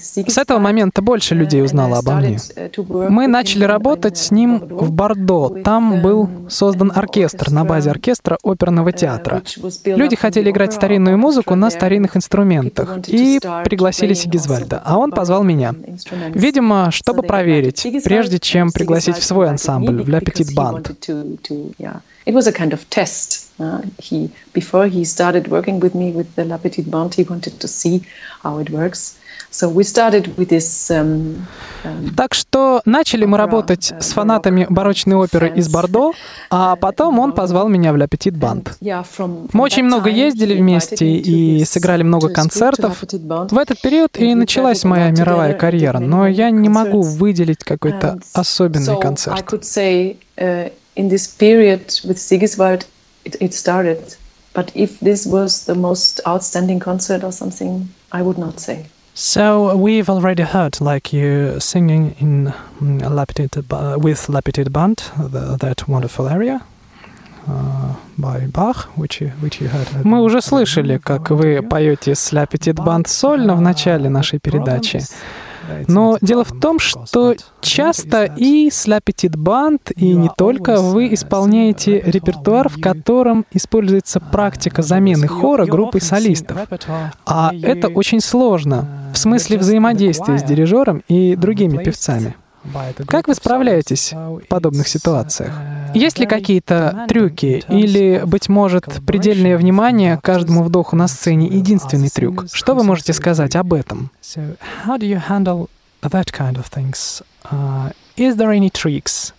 С 0.01 0.37
этого 0.37 0.59
момента 0.59 1.01
больше 1.01 1.35
людей 1.35 1.63
узнало 1.63 1.99
обо 1.99 2.13
мне. 2.15 2.39
Мы 2.77 3.27
начали 3.27 3.63
работать 3.63 4.17
с 4.17 4.31
ним 4.31 4.59
в 4.59 4.91
Бордо. 4.91 5.49
Там 5.63 6.01
был 6.01 6.29
создан 6.49 6.91
оркестр 6.95 7.51
на 7.51 7.65
базе 7.65 7.91
оркестра 7.91 8.37
оперного 8.43 8.91
театра. 8.91 9.41
Люди 9.85 10.15
хотели 10.15 10.49
играть 10.51 10.73
старинную 10.73 11.17
музыку 11.17 11.55
на 11.55 11.69
старинных 11.69 12.17
инструментах 12.17 12.99
и 13.07 13.39
пригласили 13.63 14.13
Сигизвальда, 14.13 14.81
а 14.83 14.97
он 14.97 15.11
позвал 15.11 15.43
меня. 15.43 15.73
Видимо, 16.33 16.91
чтобы 16.91 17.23
проверить, 17.23 17.85
прежде 18.03 18.39
чем 18.39 18.71
пригласить 18.71 19.17
в 19.17 19.23
свой 19.23 19.49
ансамбль, 19.49 20.03
в 20.03 20.09
Ля 20.09 20.19
Петит 20.19 20.53
Банд. 20.55 20.91
It 22.25 22.33
was 22.33 22.47
a 22.47 22.51
kind 22.51 22.73
of 22.73 22.89
test. 22.89 23.51
Uh, 23.59 23.81
he 23.99 24.29
before 24.53 24.87
he 24.87 25.05
started 25.05 25.47
working 25.47 25.79
with 25.79 25.95
me 25.95 26.11
with 26.11 26.33
the 26.35 26.43
La 26.43 26.57
Petite 26.57 26.89
Bande, 26.91 27.13
he 27.15 27.23
wanted 27.23 27.59
to 27.59 27.67
see 27.67 28.01
how 28.43 28.57
it 28.59 28.69
works. 28.69 29.17
So 29.51 29.69
we 29.69 29.83
started 29.85 30.35
with 30.37 30.49
this, 30.49 30.91
um, 30.91 31.47
um, 31.85 32.13
так 32.17 32.33
что 32.33 32.81
начали 32.83 33.23
мы 33.23 33.37
работать 33.37 33.93
с 33.99 34.11
фанатами 34.11 34.67
барочной 34.69 35.15
оперы 35.15 35.49
из 35.55 35.69
Бордо, 35.69 36.11
а 36.49 36.75
потом 36.75 37.19
он 37.19 37.31
позвал 37.31 37.69
меня 37.69 37.93
в 37.93 37.95
Ля 37.95 38.07
Петит 38.07 38.35
Банд. 38.35 38.75
Мы 38.81 39.63
очень 39.63 39.83
много 39.83 40.09
ездили 40.09 40.55
вместе 40.55 41.05
и 41.05 41.63
сыграли 41.63 42.03
много 42.03 42.29
концертов. 42.29 43.01
В 43.01 43.57
этот 43.57 43.79
период 43.81 44.17
и 44.17 44.35
началась 44.35 44.83
моя 44.83 45.09
мировая 45.11 45.53
карьера, 45.53 45.99
но 45.99 46.27
я 46.27 46.49
не 46.49 46.67
могу 46.67 47.01
выделить 47.01 47.63
какой-то 47.63 48.19
особенный 48.33 48.99
концерт 48.99 49.45
in 50.96 51.08
this 51.08 51.26
period 51.26 52.00
with 52.04 52.18
Sigiswald, 52.18 52.86
it, 53.24 53.36
it 53.40 53.54
started. 53.54 54.16
But 54.52 54.72
if 54.74 54.98
this 55.00 55.26
was 55.26 55.64
the 55.66 55.74
most 55.74 56.20
outstanding 56.26 56.80
concert 56.80 57.22
or 57.22 57.32
something, 57.32 57.88
I 58.12 58.22
would 58.22 58.38
not 58.38 58.60
say. 58.60 58.86
So 59.14 59.76
we've 59.76 60.08
already 60.08 60.42
heard 60.42 60.80
like 60.80 61.12
you 61.12 61.60
singing 61.60 62.16
in 62.20 62.52
mm, 62.80 63.00
Lapidid, 63.02 63.64
uh, 63.70 63.98
with 63.98 64.28
Lapidid 64.28 64.72
Band, 64.72 65.02
the, 65.18 65.56
that 65.60 65.88
wonderful 65.88 66.28
area. 66.28 66.62
Uh, 67.48 67.94
by 68.18 68.46
Bach, 68.46 68.86
which 68.96 69.20
you, 69.20 69.30
which 69.40 69.60
you 69.60 69.68
heard. 69.68 69.88
Мы 70.04 70.20
уже 70.20 70.42
слышали, 70.42 70.98
как 70.98 71.30
вы 71.30 71.62
поете 71.62 72.14
с 72.14 72.32
Ля 72.32 72.46
Петит 72.46 72.76
Банд 72.76 73.08
сольно 73.08 73.56
в 73.56 73.60
начале 73.60 74.08
нашей 74.10 74.38
передачи. 74.38 75.00
Но 75.87 76.17
дело 76.21 76.43
в 76.43 76.59
том, 76.59 76.79
что 76.79 77.35
часто 77.61 78.25
и 78.25 78.69
с 78.69 78.87
La 78.87 79.01
Petite 79.01 79.35
Band, 79.35 79.93
и 79.95 80.13
не 80.13 80.29
только, 80.35 80.81
вы 80.81 81.13
исполняете 81.13 82.01
репертуар, 82.01 82.69
в 82.69 82.79
котором 82.79 83.45
используется 83.51 84.19
практика 84.19 84.81
замены 84.81 85.27
хора 85.27 85.65
группой 85.65 86.01
солистов. 86.01 86.57
А 87.25 87.51
это 87.53 87.87
очень 87.87 88.21
сложно 88.21 89.11
в 89.13 89.17
смысле 89.17 89.57
взаимодействия 89.57 90.37
с 90.37 90.43
дирижером 90.43 91.03
и 91.07 91.35
другими 91.35 91.83
певцами. 91.83 92.35
Как 93.07 93.27
вы 93.27 93.35
справляетесь 93.35 94.11
в 94.13 94.41
подобных 94.49 94.87
ситуациях? 94.87 95.53
Есть 95.95 96.19
ли 96.19 96.25
какие-то 96.25 97.05
трюки 97.07 97.63
или, 97.69 98.21
быть 98.25 98.49
может, 98.49 98.85
предельное 99.07 99.57
внимание 99.57 100.19
каждому 100.21 100.63
вдоху 100.63 100.95
на 100.95 101.07
сцене 101.07 101.47
единственный 101.47 102.09
трюк? 102.09 102.45
Что 102.51 102.75
вы 102.75 102.83
можете 102.83 103.13
сказать 103.13 103.55
об 103.55 103.73
этом? 103.73 104.11
Uh, 107.51 107.91
is 108.17 108.37
there 108.37 108.51
any 108.51 108.71
tricks 108.71 109.33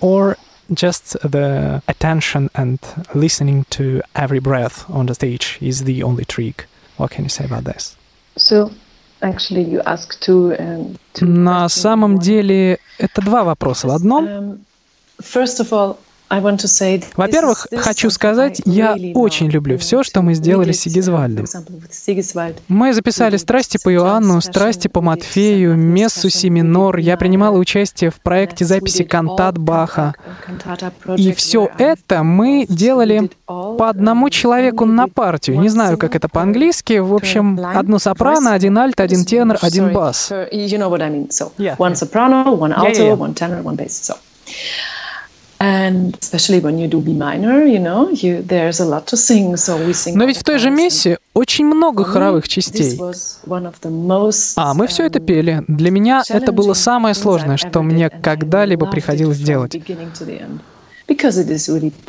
or 0.00 0.36
just 0.72 1.16
the 1.22 1.82
attention 1.86 2.48
and 2.54 2.78
listening 3.12 3.64
to 3.70 4.00
every 4.14 4.38
breath 4.38 4.84
on 4.88 5.06
the 5.06 5.14
stage 5.14 5.58
is 5.60 5.84
the 5.84 6.02
only 6.02 6.24
trick? 6.24 6.68
What 6.96 7.10
can 7.10 7.24
you 7.24 7.28
say 7.28 7.44
about 7.44 7.64
this? 7.64 7.96
So 8.36 8.70
Um, 10.58 10.96
На 11.20 11.68
самом 11.68 12.18
деле 12.18 12.78
это 12.98 13.20
два 13.20 13.44
вопроса 13.44 13.86
в 13.86 13.90
одном. 13.90 14.60
Во-первых, 17.16 17.66
хочу 17.76 18.08
сказать, 18.08 18.62
я 18.64 18.96
очень 19.14 19.50
люблю 19.50 19.76
все, 19.78 20.04
что 20.04 20.22
мы 20.22 20.34
сделали 20.34 20.70
с 20.70 20.82
Сигизвальдом. 20.82 21.44
Мы 22.68 22.94
записали 22.94 23.36
«Страсти 23.36 23.80
по 23.82 23.92
Иоанну», 23.92 24.40
«Страсти 24.40 24.86
по 24.86 25.00
Матфею», 25.00 25.74
«Мессу 25.76 26.30
си 26.30 26.48
минор». 26.48 26.98
Я 26.98 27.16
принимала 27.16 27.58
участие 27.58 28.10
в 28.10 28.20
проекте 28.20 28.64
записи 28.64 29.02
кантат 29.02 29.58
Баха. 29.58 30.14
И 31.16 31.32
все 31.32 31.68
это 31.78 32.22
мы 32.22 32.64
делали 32.68 33.28
по 33.46 33.88
одному 33.88 34.30
человеку 34.30 34.84
на 34.84 35.08
партию. 35.08 35.58
Не 35.58 35.68
знаю, 35.68 35.98
как 35.98 36.14
это 36.14 36.28
по-английски. 36.28 36.98
В 36.98 37.12
общем, 37.12 37.58
одно 37.74 37.98
сопрано, 37.98 38.54
один 38.54 38.78
альт, 38.78 39.00
один 39.00 39.24
тенор, 39.24 39.58
один 39.60 39.92
бас. 39.92 40.30
One 40.30 41.94
Но 50.14 50.24
ведь 50.24 50.38
в 50.38 50.44
той 50.44 50.58
же 50.58 50.70
мессе 50.70 51.18
очень 51.34 51.66
много 51.66 52.02
хоровых 52.04 52.48
частей. 52.48 52.98
А 54.56 54.74
мы 54.74 54.86
все 54.86 55.04
это 55.04 55.20
пели. 55.20 55.62
Для 55.68 55.90
меня 55.90 56.22
это 56.28 56.52
было 56.52 56.72
самое 56.72 57.14
сложное, 57.14 57.58
что 57.58 57.82
мне 57.82 58.08
когда-либо 58.08 58.86
приходилось 58.86 59.38
делать. 59.38 59.76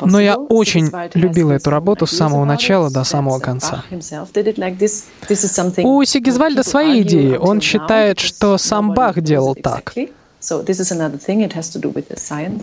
Но 0.00 0.20
я 0.20 0.36
очень 0.36 0.90
любила 1.14 1.52
эту 1.52 1.70
работу 1.70 2.06
с 2.06 2.12
самого 2.12 2.44
начала 2.46 2.90
до 2.90 3.04
самого 3.04 3.38
конца. 3.38 3.84
У 5.84 6.04
Сигизвальда 6.04 6.62
свои 6.62 7.02
идеи. 7.02 7.36
Он 7.36 7.60
считает, 7.60 8.18
что 8.20 8.56
сам 8.56 8.94
Бах 8.94 9.20
делал 9.20 9.54
так. 9.56 9.92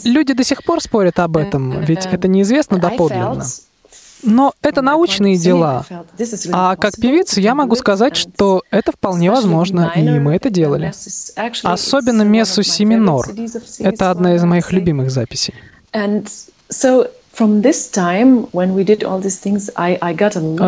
Люди 0.03 0.33
до 0.33 0.43
сих 0.43 0.63
пор 0.63 0.81
спорят 0.81 1.19
об 1.19 1.37
этом, 1.37 1.81
ведь 1.81 2.05
это 2.05 2.27
неизвестно 2.27 2.77
доподлинно. 2.77 3.43
Но 4.23 4.53
это 4.61 4.81
научные 4.81 5.37
дела. 5.37 5.85
А 6.51 6.75
как 6.75 6.95
певица 6.95 7.39
я 7.39 7.55
могу 7.55 7.75
сказать, 7.75 8.15
что 8.15 8.63
это 8.69 8.91
вполне 8.91 9.31
возможно, 9.31 9.93
и 9.95 10.19
мы 10.19 10.35
это 10.35 10.49
делали. 10.49 10.91
Особенно 11.63 12.23
мессу 12.23 12.63
си 12.63 12.83
минор. 12.85 13.27
Это 13.79 14.11
одна 14.11 14.35
из 14.35 14.43
моих 14.43 14.71
любимых 14.71 15.09
записей. 15.11 15.53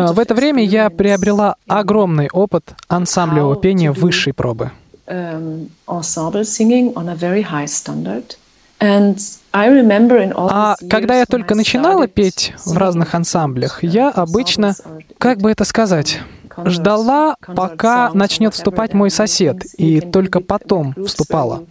В 0.06 0.18
это 0.18 0.34
время 0.34 0.64
я 0.64 0.88
приобрела 0.90 1.56
огромный 1.66 2.30
опыт 2.32 2.74
ансамблевого 2.88 3.56
пения 3.56 3.92
высшей 3.92 4.32
пробы 4.32 4.72
um, 5.08 5.70
ensemble 5.86 6.44
singing 6.44 6.92
on 6.94 7.08
a 7.08 7.14
very 7.14 7.42
high 7.42 7.66
standard. 7.66 8.36
А 8.82 10.76
когда 10.90 11.18
я 11.18 11.26
только 11.26 11.54
начинала 11.54 12.08
петь 12.08 12.52
в 12.66 12.76
разных 12.76 13.14
ансамблях, 13.14 13.84
я 13.84 14.10
обычно, 14.10 14.74
как 15.18 15.38
бы 15.38 15.52
это 15.52 15.64
сказать, 15.64 16.20
ждала, 16.64 17.36
пока 17.54 18.10
начнет 18.12 18.54
вступать 18.54 18.92
мой 18.92 19.10
сосед, 19.10 19.64
и 19.76 20.00
только 20.00 20.40
потом 20.40 20.94
вступала. 21.06 21.64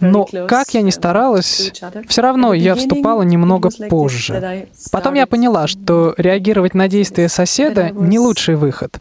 Но 0.00 0.26
как 0.48 0.70
я 0.70 0.82
ни 0.82 0.90
старалась, 0.90 1.72
все 2.08 2.22
равно 2.22 2.52
я 2.52 2.74
вступала 2.74 3.22
немного 3.22 3.70
позже. 3.88 4.66
Потом 4.90 5.14
я 5.14 5.26
поняла, 5.26 5.68
что 5.68 6.14
реагировать 6.16 6.74
на 6.74 6.88
действия 6.88 7.28
соседа 7.28 7.90
не 7.90 8.18
лучший 8.18 8.56
выход 8.56 8.98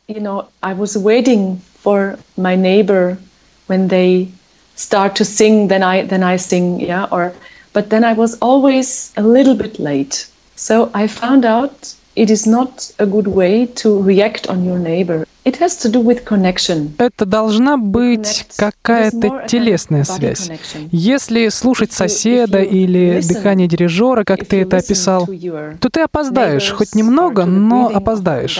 when 3.67 3.88
they 3.88 4.28
start 4.75 5.15
to 5.15 5.25
sing, 5.25 5.67
then 5.67 5.84
I 5.84 6.04
then 6.04 6.23
I 6.23 6.38
sing, 6.38 6.80
yeah. 6.80 7.08
Or 7.12 7.34
but 7.73 7.89
then 7.89 8.04
I 8.04 8.13
was 8.13 8.38
always 8.41 9.12
a 9.17 9.23
little 9.23 9.56
bit 9.56 9.80
late. 9.80 10.28
So 10.56 10.89
I 10.93 11.08
found 11.08 11.45
out 11.45 11.95
it 12.15 12.30
is 12.30 12.45
not 12.47 12.91
a 12.97 13.06
good 13.06 13.28
way 13.28 13.65
to 13.65 14.01
react 14.01 14.47
on 14.47 14.63
your 14.63 14.80
neighbor. 14.80 15.25
It 15.43 15.58
has 15.58 15.75
to 15.84 15.89
do 15.89 15.99
with 15.99 16.23
connection. 16.23 16.95
Это 16.97 17.25
должна 17.25 17.78
быть 17.78 18.47
какая-то 18.56 19.43
телесная 19.47 20.04
связь. 20.04 20.49
Если 20.91 21.49
слушать 21.49 21.91
соседа 21.91 22.62
или 22.62 23.21
дыхание 23.21 23.67
дирижера, 23.67 24.23
как 24.23 24.45
ты 24.45 24.62
это 24.62 24.78
описал, 24.78 25.28
то 25.28 25.89
ты 25.89 26.01
опоздаешь, 26.01 26.71
хоть 26.71 26.95
немного, 26.95 27.45
но 27.45 27.91
опоздаешь. 27.93 28.60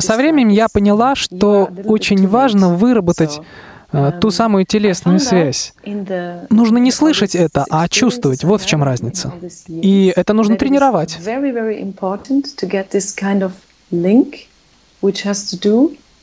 Со 0.00 0.16
временем 0.16 0.48
я 0.48 0.66
поняла, 0.68 1.14
что 1.14 1.68
очень 1.84 2.26
важно 2.26 2.74
выработать 2.74 3.40
ту 4.20 4.30
самую 4.30 4.64
телесную 4.64 5.20
связь. 5.20 5.74
Нужно 6.50 6.78
не 6.78 6.90
слышать 6.90 7.34
это, 7.34 7.64
а 7.70 7.88
чувствовать. 7.88 8.44
Вот 8.44 8.62
в 8.62 8.66
чем 8.66 8.82
разница. 8.82 9.32
И 9.68 10.12
это 10.14 10.32
нужно 10.32 10.56
тренировать. 10.56 11.18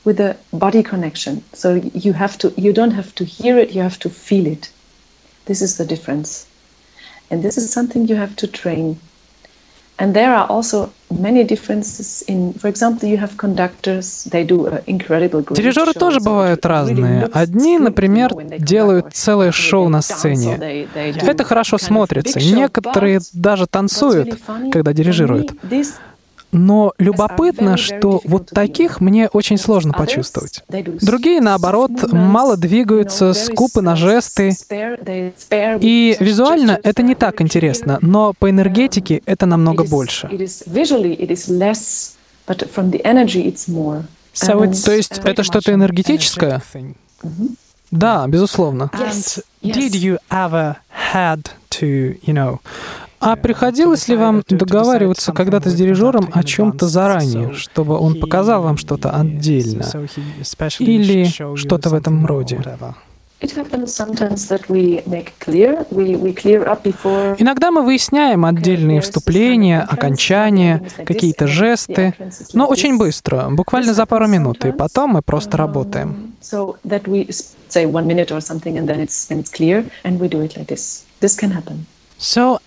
with 0.03 0.19
a 0.19 0.35
body 0.53 0.83
connection. 0.83 1.43
So 1.53 1.75
you 1.93 2.13
have 2.13 2.37
to, 2.39 2.53
you 2.57 2.73
don't 2.73 2.91
have 2.91 3.13
to 3.15 3.25
hear 3.25 3.57
it, 3.57 3.71
you 3.71 3.81
have 3.81 3.99
to 3.99 4.09
feel 4.09 4.47
it. 4.47 4.69
This 5.45 5.61
is 5.61 5.77
the 5.77 5.85
difference. 5.85 6.47
And 7.29 7.43
this 7.43 7.57
is 7.57 7.71
something 7.71 8.07
you 8.07 8.15
have 8.15 8.35
to 8.37 8.47
train. 8.47 8.99
And 10.01 10.15
there 10.15 10.33
are 10.33 10.47
also 10.49 10.89
many 11.11 11.43
differences 11.43 12.23
in, 12.27 12.53
for 12.53 12.67
example, 12.67 13.07
you 13.07 13.17
have 13.17 13.37
conductors, 13.37 14.27
they 14.31 14.43
do 14.43 14.67
incredible 14.87 15.45
Дирижеры 15.53 15.93
тоже 15.93 16.19
бывают 16.19 16.65
разные. 16.65 17.29
Одни, 17.31 17.77
например, 17.77 18.31
делают 18.57 19.13
целое 19.13 19.51
шоу 19.51 19.89
на 19.89 20.01
сцене. 20.01 20.87
Это 21.21 21.43
хорошо 21.43 21.77
смотрится. 21.77 22.39
Некоторые 22.39 23.19
даже 23.33 23.67
танцуют, 23.67 24.39
когда 24.71 24.91
дирижируют. 24.91 25.53
Но 26.51 26.93
любопытно, 26.97 27.77
что 27.77 28.21
вот 28.25 28.47
таких 28.47 28.99
мне 29.01 29.27
очень 29.29 29.57
сложно 29.57 29.93
почувствовать. 29.93 30.63
Другие, 31.01 31.41
наоборот, 31.41 32.11
мало 32.11 32.57
двигаются, 32.57 33.33
скупы 33.33 33.81
на 33.81 33.95
жесты. 33.95 34.55
И 35.81 36.17
визуально 36.19 36.79
это 36.83 37.03
не 37.03 37.15
так 37.15 37.41
интересно, 37.41 37.97
но 38.01 38.33
по 38.37 38.49
энергетике 38.49 39.21
это 39.25 39.45
намного 39.45 39.83
больше. 39.83 40.27
То 40.27 40.35
есть 44.91 45.21
это 45.23 45.43
что-то 45.43 45.73
энергетическое? 45.73 46.61
Да, 47.91 48.27
безусловно. 48.27 48.89
Did 49.61 49.95
you 49.95 50.17
ever 50.29 50.75
had 51.13 51.49
to, 51.71 52.17
you 52.21 52.33
know, 52.33 52.59
а 53.21 53.35
приходилось 53.35 54.07
ли 54.07 54.17
вам 54.17 54.43
договариваться 54.49 55.31
когда-то 55.31 55.69
с 55.69 55.75
дирижером 55.75 56.29
о 56.33 56.43
чем-то 56.43 56.87
заранее, 56.87 57.53
чтобы 57.53 57.97
он 57.97 58.19
показал 58.19 58.63
вам 58.63 58.77
что-то 58.77 59.11
отдельно? 59.11 59.85
Или 60.79 61.25
что-то 61.55 61.89
в 61.89 61.93
этом 61.93 62.25
роде? 62.25 62.59
Иногда 67.39 67.71
мы 67.71 67.81
выясняем 67.83 68.45
отдельные 68.45 69.01
вступления, 69.01 69.81
окончания, 69.81 70.83
какие-то 71.05 71.47
жесты, 71.47 72.13
но 72.53 72.67
очень 72.67 72.97
быстро, 72.97 73.49
буквально 73.49 73.93
за 73.93 74.05
пару 74.05 74.27
минут, 74.27 74.65
и 74.65 74.71
потом 74.71 75.11
мы 75.11 75.21
просто 75.21 75.57
работаем. 75.57 76.33
So 82.19 82.59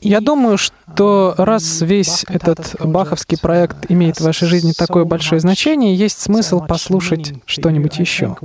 Я 0.00 0.20
думаю, 0.20 0.56
что 0.56 1.34
раз 1.36 1.80
весь 1.80 2.24
этот 2.28 2.76
баховский 2.80 3.38
проект 3.38 3.90
имеет 3.90 4.18
в 4.18 4.24
вашей 4.24 4.48
жизни 4.48 4.72
такое 4.72 5.04
большое 5.04 5.40
значение, 5.40 5.94
есть 5.94 6.20
смысл 6.20 6.60
послушать 6.60 7.34
что-нибудь 7.46 7.98
еще. 7.98 8.36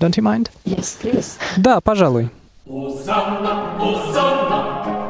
Don't 0.00 0.16
you 0.16 0.22
mind? 0.22 0.50
Yes, 0.64 0.96
please. 1.00 1.38
Да, 1.56 1.80
пожалуй. 1.80 2.28
Hosanna, 2.66 3.78
Hosanna. 3.78 5.01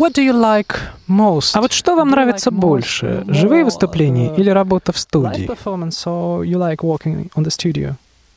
What 0.00 0.14
do 0.14 0.22
you 0.22 0.32
like 0.32 0.74
most? 1.08 1.50
А 1.52 1.60
вот 1.60 1.72
что 1.72 1.94
вам 1.94 2.08
нравится 2.08 2.50
больше, 2.50 3.22
живые 3.28 3.64
выступления 3.64 4.34
или 4.34 4.48
работа 4.48 4.92
в 4.92 4.98
студии? 4.98 5.46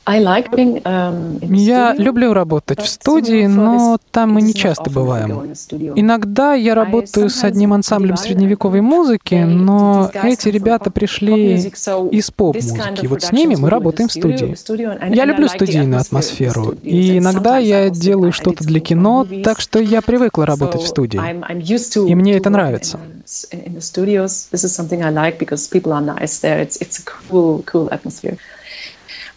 Um, 0.05 1.39
я 1.55 1.93
люблю 1.93 2.33
работать 2.33 2.81
в 2.81 2.87
студии, 2.89 3.45
но 3.45 3.97
там 4.11 4.33
мы 4.33 4.41
не 4.41 4.53
часто 4.53 4.89
бываем. 4.89 5.53
Иногда 5.95 6.53
я 6.55 6.75
работаю 6.75 7.29
с 7.29 7.43
одним 7.45 7.71
ансамблем 7.71 8.17
средневековой 8.17 8.81
музыки, 8.81 9.35
но 9.35 10.11
эти 10.13 10.49
ребята 10.49 10.91
пришли 10.91 11.55
из 11.55 12.31
поп-музыки. 12.31 13.07
Вот 13.07 13.23
с 13.23 13.31
ними 13.31 13.55
мы 13.55 13.69
работаем 13.69 14.09
в 14.09 14.11
студии. 14.11 14.55
Я 15.13 15.23
люблю 15.23 15.47
студийную 15.47 16.01
атмосферу, 16.01 16.75
и 16.83 17.17
иногда 17.19 17.57
я 17.57 17.89
делаю 17.89 18.33
что-то 18.33 18.65
для 18.65 18.81
кино, 18.81 19.25
так 19.43 19.61
что 19.61 19.79
я 19.79 20.01
привыкла 20.01 20.45
работать 20.45 20.81
в 20.81 20.87
студии. 20.87 21.21
И 22.09 22.15
мне 22.15 22.35
это 22.35 22.49
нравится. 22.49 22.99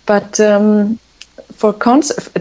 Um, 0.07 0.99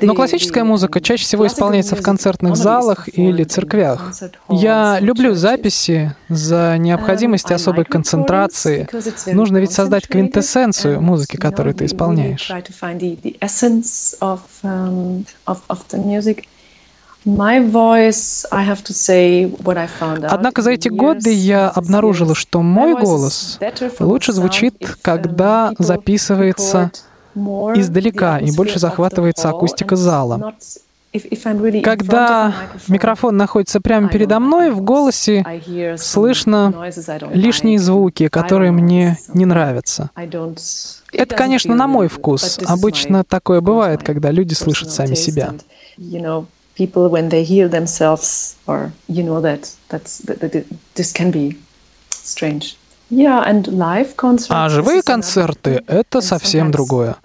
Но 0.01 0.13
классическая 0.13 0.63
музыка 0.63 0.99
чаще 0.99 1.23
всего 1.23 1.47
исполняется 1.47 1.95
в 1.95 2.01
концертных 2.01 2.56
залах 2.56 3.08
или 3.08 3.43
церквях. 3.43 4.13
Я 4.49 4.99
люблю 4.99 5.36
записи 5.36 6.15
за 6.28 6.78
необходимости 6.78 7.54
особой 7.54 7.86
концентрации. 7.86 8.88
Нужно 9.34 9.58
ведь 9.58 9.71
создать 9.71 10.08
квинтэссенцию 10.08 11.01
музыки, 11.01 11.38
которую 11.38 11.75
ты 11.75 11.86
исполняешь. 11.86 12.51
Однако 20.30 20.61
за 20.61 20.72
эти 20.72 20.89
годы 20.89 21.34
я 21.34 21.70
обнаружила, 21.70 22.36
что 22.36 22.61
мой 22.61 22.93
голос 22.93 23.59
лучше 23.99 24.34
звучит, 24.34 24.97
когда 25.01 25.74
записывается 25.80 26.91
издалека 27.36 28.40
и 28.40 28.52
больше 28.56 28.80
захватывается 28.80 29.50
акустика 29.50 29.96
зала. 29.96 30.56
Когда 31.84 32.54
микрофон 32.88 33.38
находится 33.38 33.80
прямо 33.80 34.10
передо 34.10 34.40
мной, 34.40 34.72
в 34.72 34.82
голосе 34.82 35.46
слышно 35.98 36.92
лишние 37.32 37.80
звуки, 37.80 38.28
которые 38.28 38.72
мне 38.72 39.18
не 39.34 39.46
нравятся. 39.46 40.10
Это, 41.14 41.36
конечно, 41.36 41.74
на 41.76 41.88
мой 41.88 42.08
вкус. 42.10 42.60
Обычно 42.66 43.24
такое 43.24 43.62
бывает, 43.62 44.04
когда 44.04 44.32
люди 44.32 44.54
слышат 44.54 44.92
сами 44.92 45.16
себя. 45.16 45.54
people 46.76 47.10
when 47.10 47.30
they 47.30 47.42
hear 47.42 47.70
themselves 47.70 48.58
or 48.68 48.92
you 49.08 49.24
know 49.24 49.40
that 49.40 49.74
that's 49.88 50.20
that, 50.28 50.40
that 50.42 50.66
this 50.96 51.14
can 51.14 51.32
be 51.32 51.56
strange 52.10 52.76
А 54.49 54.68
живые 54.70 55.03
концерты— 55.03 55.84
это 55.88 56.22
совсем 56.22 56.72
другое. 56.72 57.16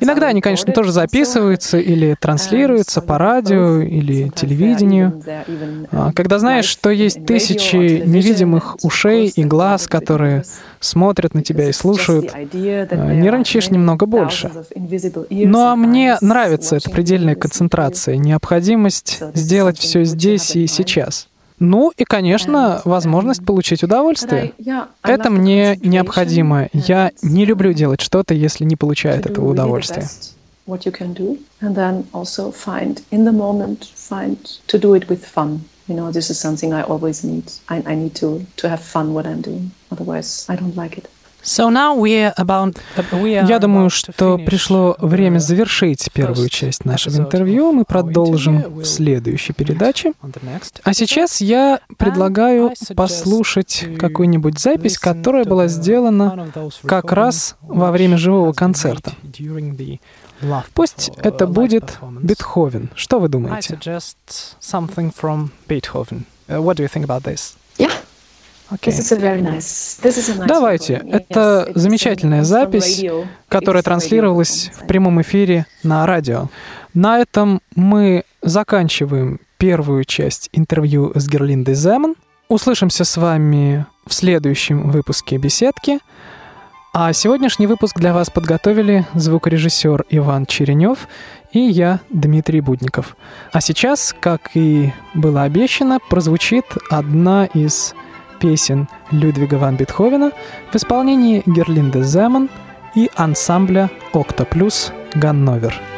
Иногда 0.00 0.28
они, 0.28 0.40
конечно, 0.40 0.72
тоже 0.72 0.90
записываются 0.90 1.78
или 1.78 2.16
транслируются 2.18 3.02
по 3.02 3.18
радио 3.18 3.80
или 3.82 4.28
телевидению. 4.30 5.22
А, 5.92 6.12
когда 6.12 6.38
знаешь, 6.38 6.64
что 6.64 6.88
есть 6.90 7.26
тысячи 7.26 8.02
невидимых 8.06 8.76
ушей 8.82 9.28
и 9.28 9.44
глаз, 9.44 9.86
которые 9.86 10.44
смотрят 10.80 11.34
на 11.34 11.42
тебя 11.42 11.68
и 11.68 11.72
слушают, 11.72 12.32
а, 12.34 13.14
нервничаешь 13.14 13.70
немного 13.70 14.06
больше. 14.06 14.50
Ну 15.28 15.60
а 15.60 15.76
мне 15.76 16.16
нравится 16.22 16.76
эта 16.76 16.88
предельная 16.90 17.34
концентрация, 17.34 18.16
необходимость 18.16 19.20
сделать 19.34 19.78
все 19.78 20.04
здесь 20.04 20.56
и 20.56 20.66
сейчас. 20.66 21.28
Ну 21.58 21.92
и, 21.96 22.04
конечно, 22.04 22.82
возможность 22.84 23.44
получить 23.44 23.82
удовольствие. 23.82 24.52
Это 25.02 25.30
мне 25.30 25.76
необходимо. 25.82 26.68
Я 26.72 27.12
не 27.22 27.44
люблю 27.44 27.72
делать 27.72 28.00
что-то, 28.00 28.34
если 28.34 28.64
не 28.64 28.76
получаю 28.76 29.18
от 29.18 29.26
этого 29.26 29.50
удовольствия. 29.50 30.06
what 30.68 30.84
you 30.84 30.92
can 30.92 31.14
do 31.14 31.38
and 31.62 31.74
then 31.74 32.06
also 32.12 32.52
find 32.52 33.02
in 33.10 33.24
the 33.24 33.32
moment 33.32 33.86
find 33.96 34.36
to 34.66 34.78
do 34.78 34.94
it 34.94 35.08
with 35.08 35.24
fun 35.24 35.64
you 35.88 35.94
know 35.94 36.12
this 36.12 36.28
is 36.30 36.38
something 36.38 36.74
i 36.74 36.82
always 36.82 37.24
need 37.24 37.50
i, 37.70 37.82
I 37.86 37.94
need 37.94 38.14
to 38.16 38.44
to 38.56 38.68
have 38.68 38.82
fun 38.82 39.14
what 39.14 39.26
i'm 39.26 39.40
doing 39.40 39.70
otherwise 39.90 40.44
i 40.50 40.54
don't 40.56 40.76
like 40.76 40.98
it 40.98 41.08
я 43.46 43.58
думаю, 43.58 43.90
что 43.90 44.38
пришло 44.38 44.96
время 44.98 45.38
завершить 45.38 46.08
первую 46.12 46.48
часть 46.48 46.84
нашего 46.84 47.16
интервью. 47.16 47.72
Мы 47.72 47.84
продолжим 47.84 48.62
в 48.80 48.84
следующей 48.84 49.52
передаче. 49.52 50.12
А 50.82 50.92
сейчас 50.94 51.40
я 51.40 51.80
предлагаю 51.96 52.72
послушать 52.94 53.84
какую-нибудь 53.98 54.58
запись, 54.58 54.98
которая 54.98 55.44
была 55.44 55.68
сделана 55.68 56.48
как 56.84 57.12
раз 57.12 57.56
во 57.62 57.90
время 57.90 58.18
живого 58.18 58.52
концерта. 58.52 59.12
Пусть 60.74 61.10
это 61.16 61.46
будет 61.46 61.98
Бетховен. 62.22 62.90
Что 62.94 63.18
вы 63.18 63.28
думаете? 63.28 63.78
What 66.48 66.76
do 66.76 66.82
you 66.82 66.88
think 66.88 67.04
about 67.04 67.22
this? 67.24 67.54
Давайте. 70.46 71.02
Это 71.10 71.70
замечательная 71.74 72.44
запись, 72.44 73.04
которая 73.48 73.82
транслировалась 73.82 74.70
в 74.74 74.86
прямом 74.86 75.20
эфире 75.22 75.66
на 75.82 76.04
радио. 76.06 76.48
На 76.94 77.18
этом 77.18 77.60
мы 77.74 78.24
заканчиваем 78.42 79.40
первую 79.56 80.04
часть 80.04 80.48
интервью 80.52 81.12
с 81.14 81.28
Герлиндой 81.28 81.74
Земан. 81.74 82.14
Услышимся 82.48 83.04
с 83.04 83.16
вами 83.16 83.86
в 84.06 84.14
следующем 84.14 84.90
выпуске 84.90 85.36
«Беседки». 85.36 85.98
А 86.94 87.12
сегодняшний 87.12 87.66
выпуск 87.66 87.98
для 87.98 88.14
вас 88.14 88.30
подготовили 88.30 89.06
звукорежиссер 89.14 90.06
Иван 90.10 90.46
Черенев 90.46 91.06
и 91.52 91.60
я, 91.60 92.00
Дмитрий 92.10 92.60
Будников. 92.60 93.16
А 93.52 93.60
сейчас, 93.60 94.14
как 94.18 94.50
и 94.54 94.92
было 95.14 95.42
обещано, 95.42 95.98
прозвучит 96.08 96.64
одна 96.90 97.44
из 97.44 97.94
песен 98.40 98.88
Людвига 99.12 99.56
ван 99.58 99.76
Бетховена 99.76 100.32
в 100.72 100.76
исполнении 100.76 101.42
Герлинды 101.46 102.02
Земан 102.02 102.48
и 102.94 103.10
ансамбля 103.16 103.90
«Окта 104.12 104.44
плюс 104.44 104.92
Ганновер». 105.14 105.97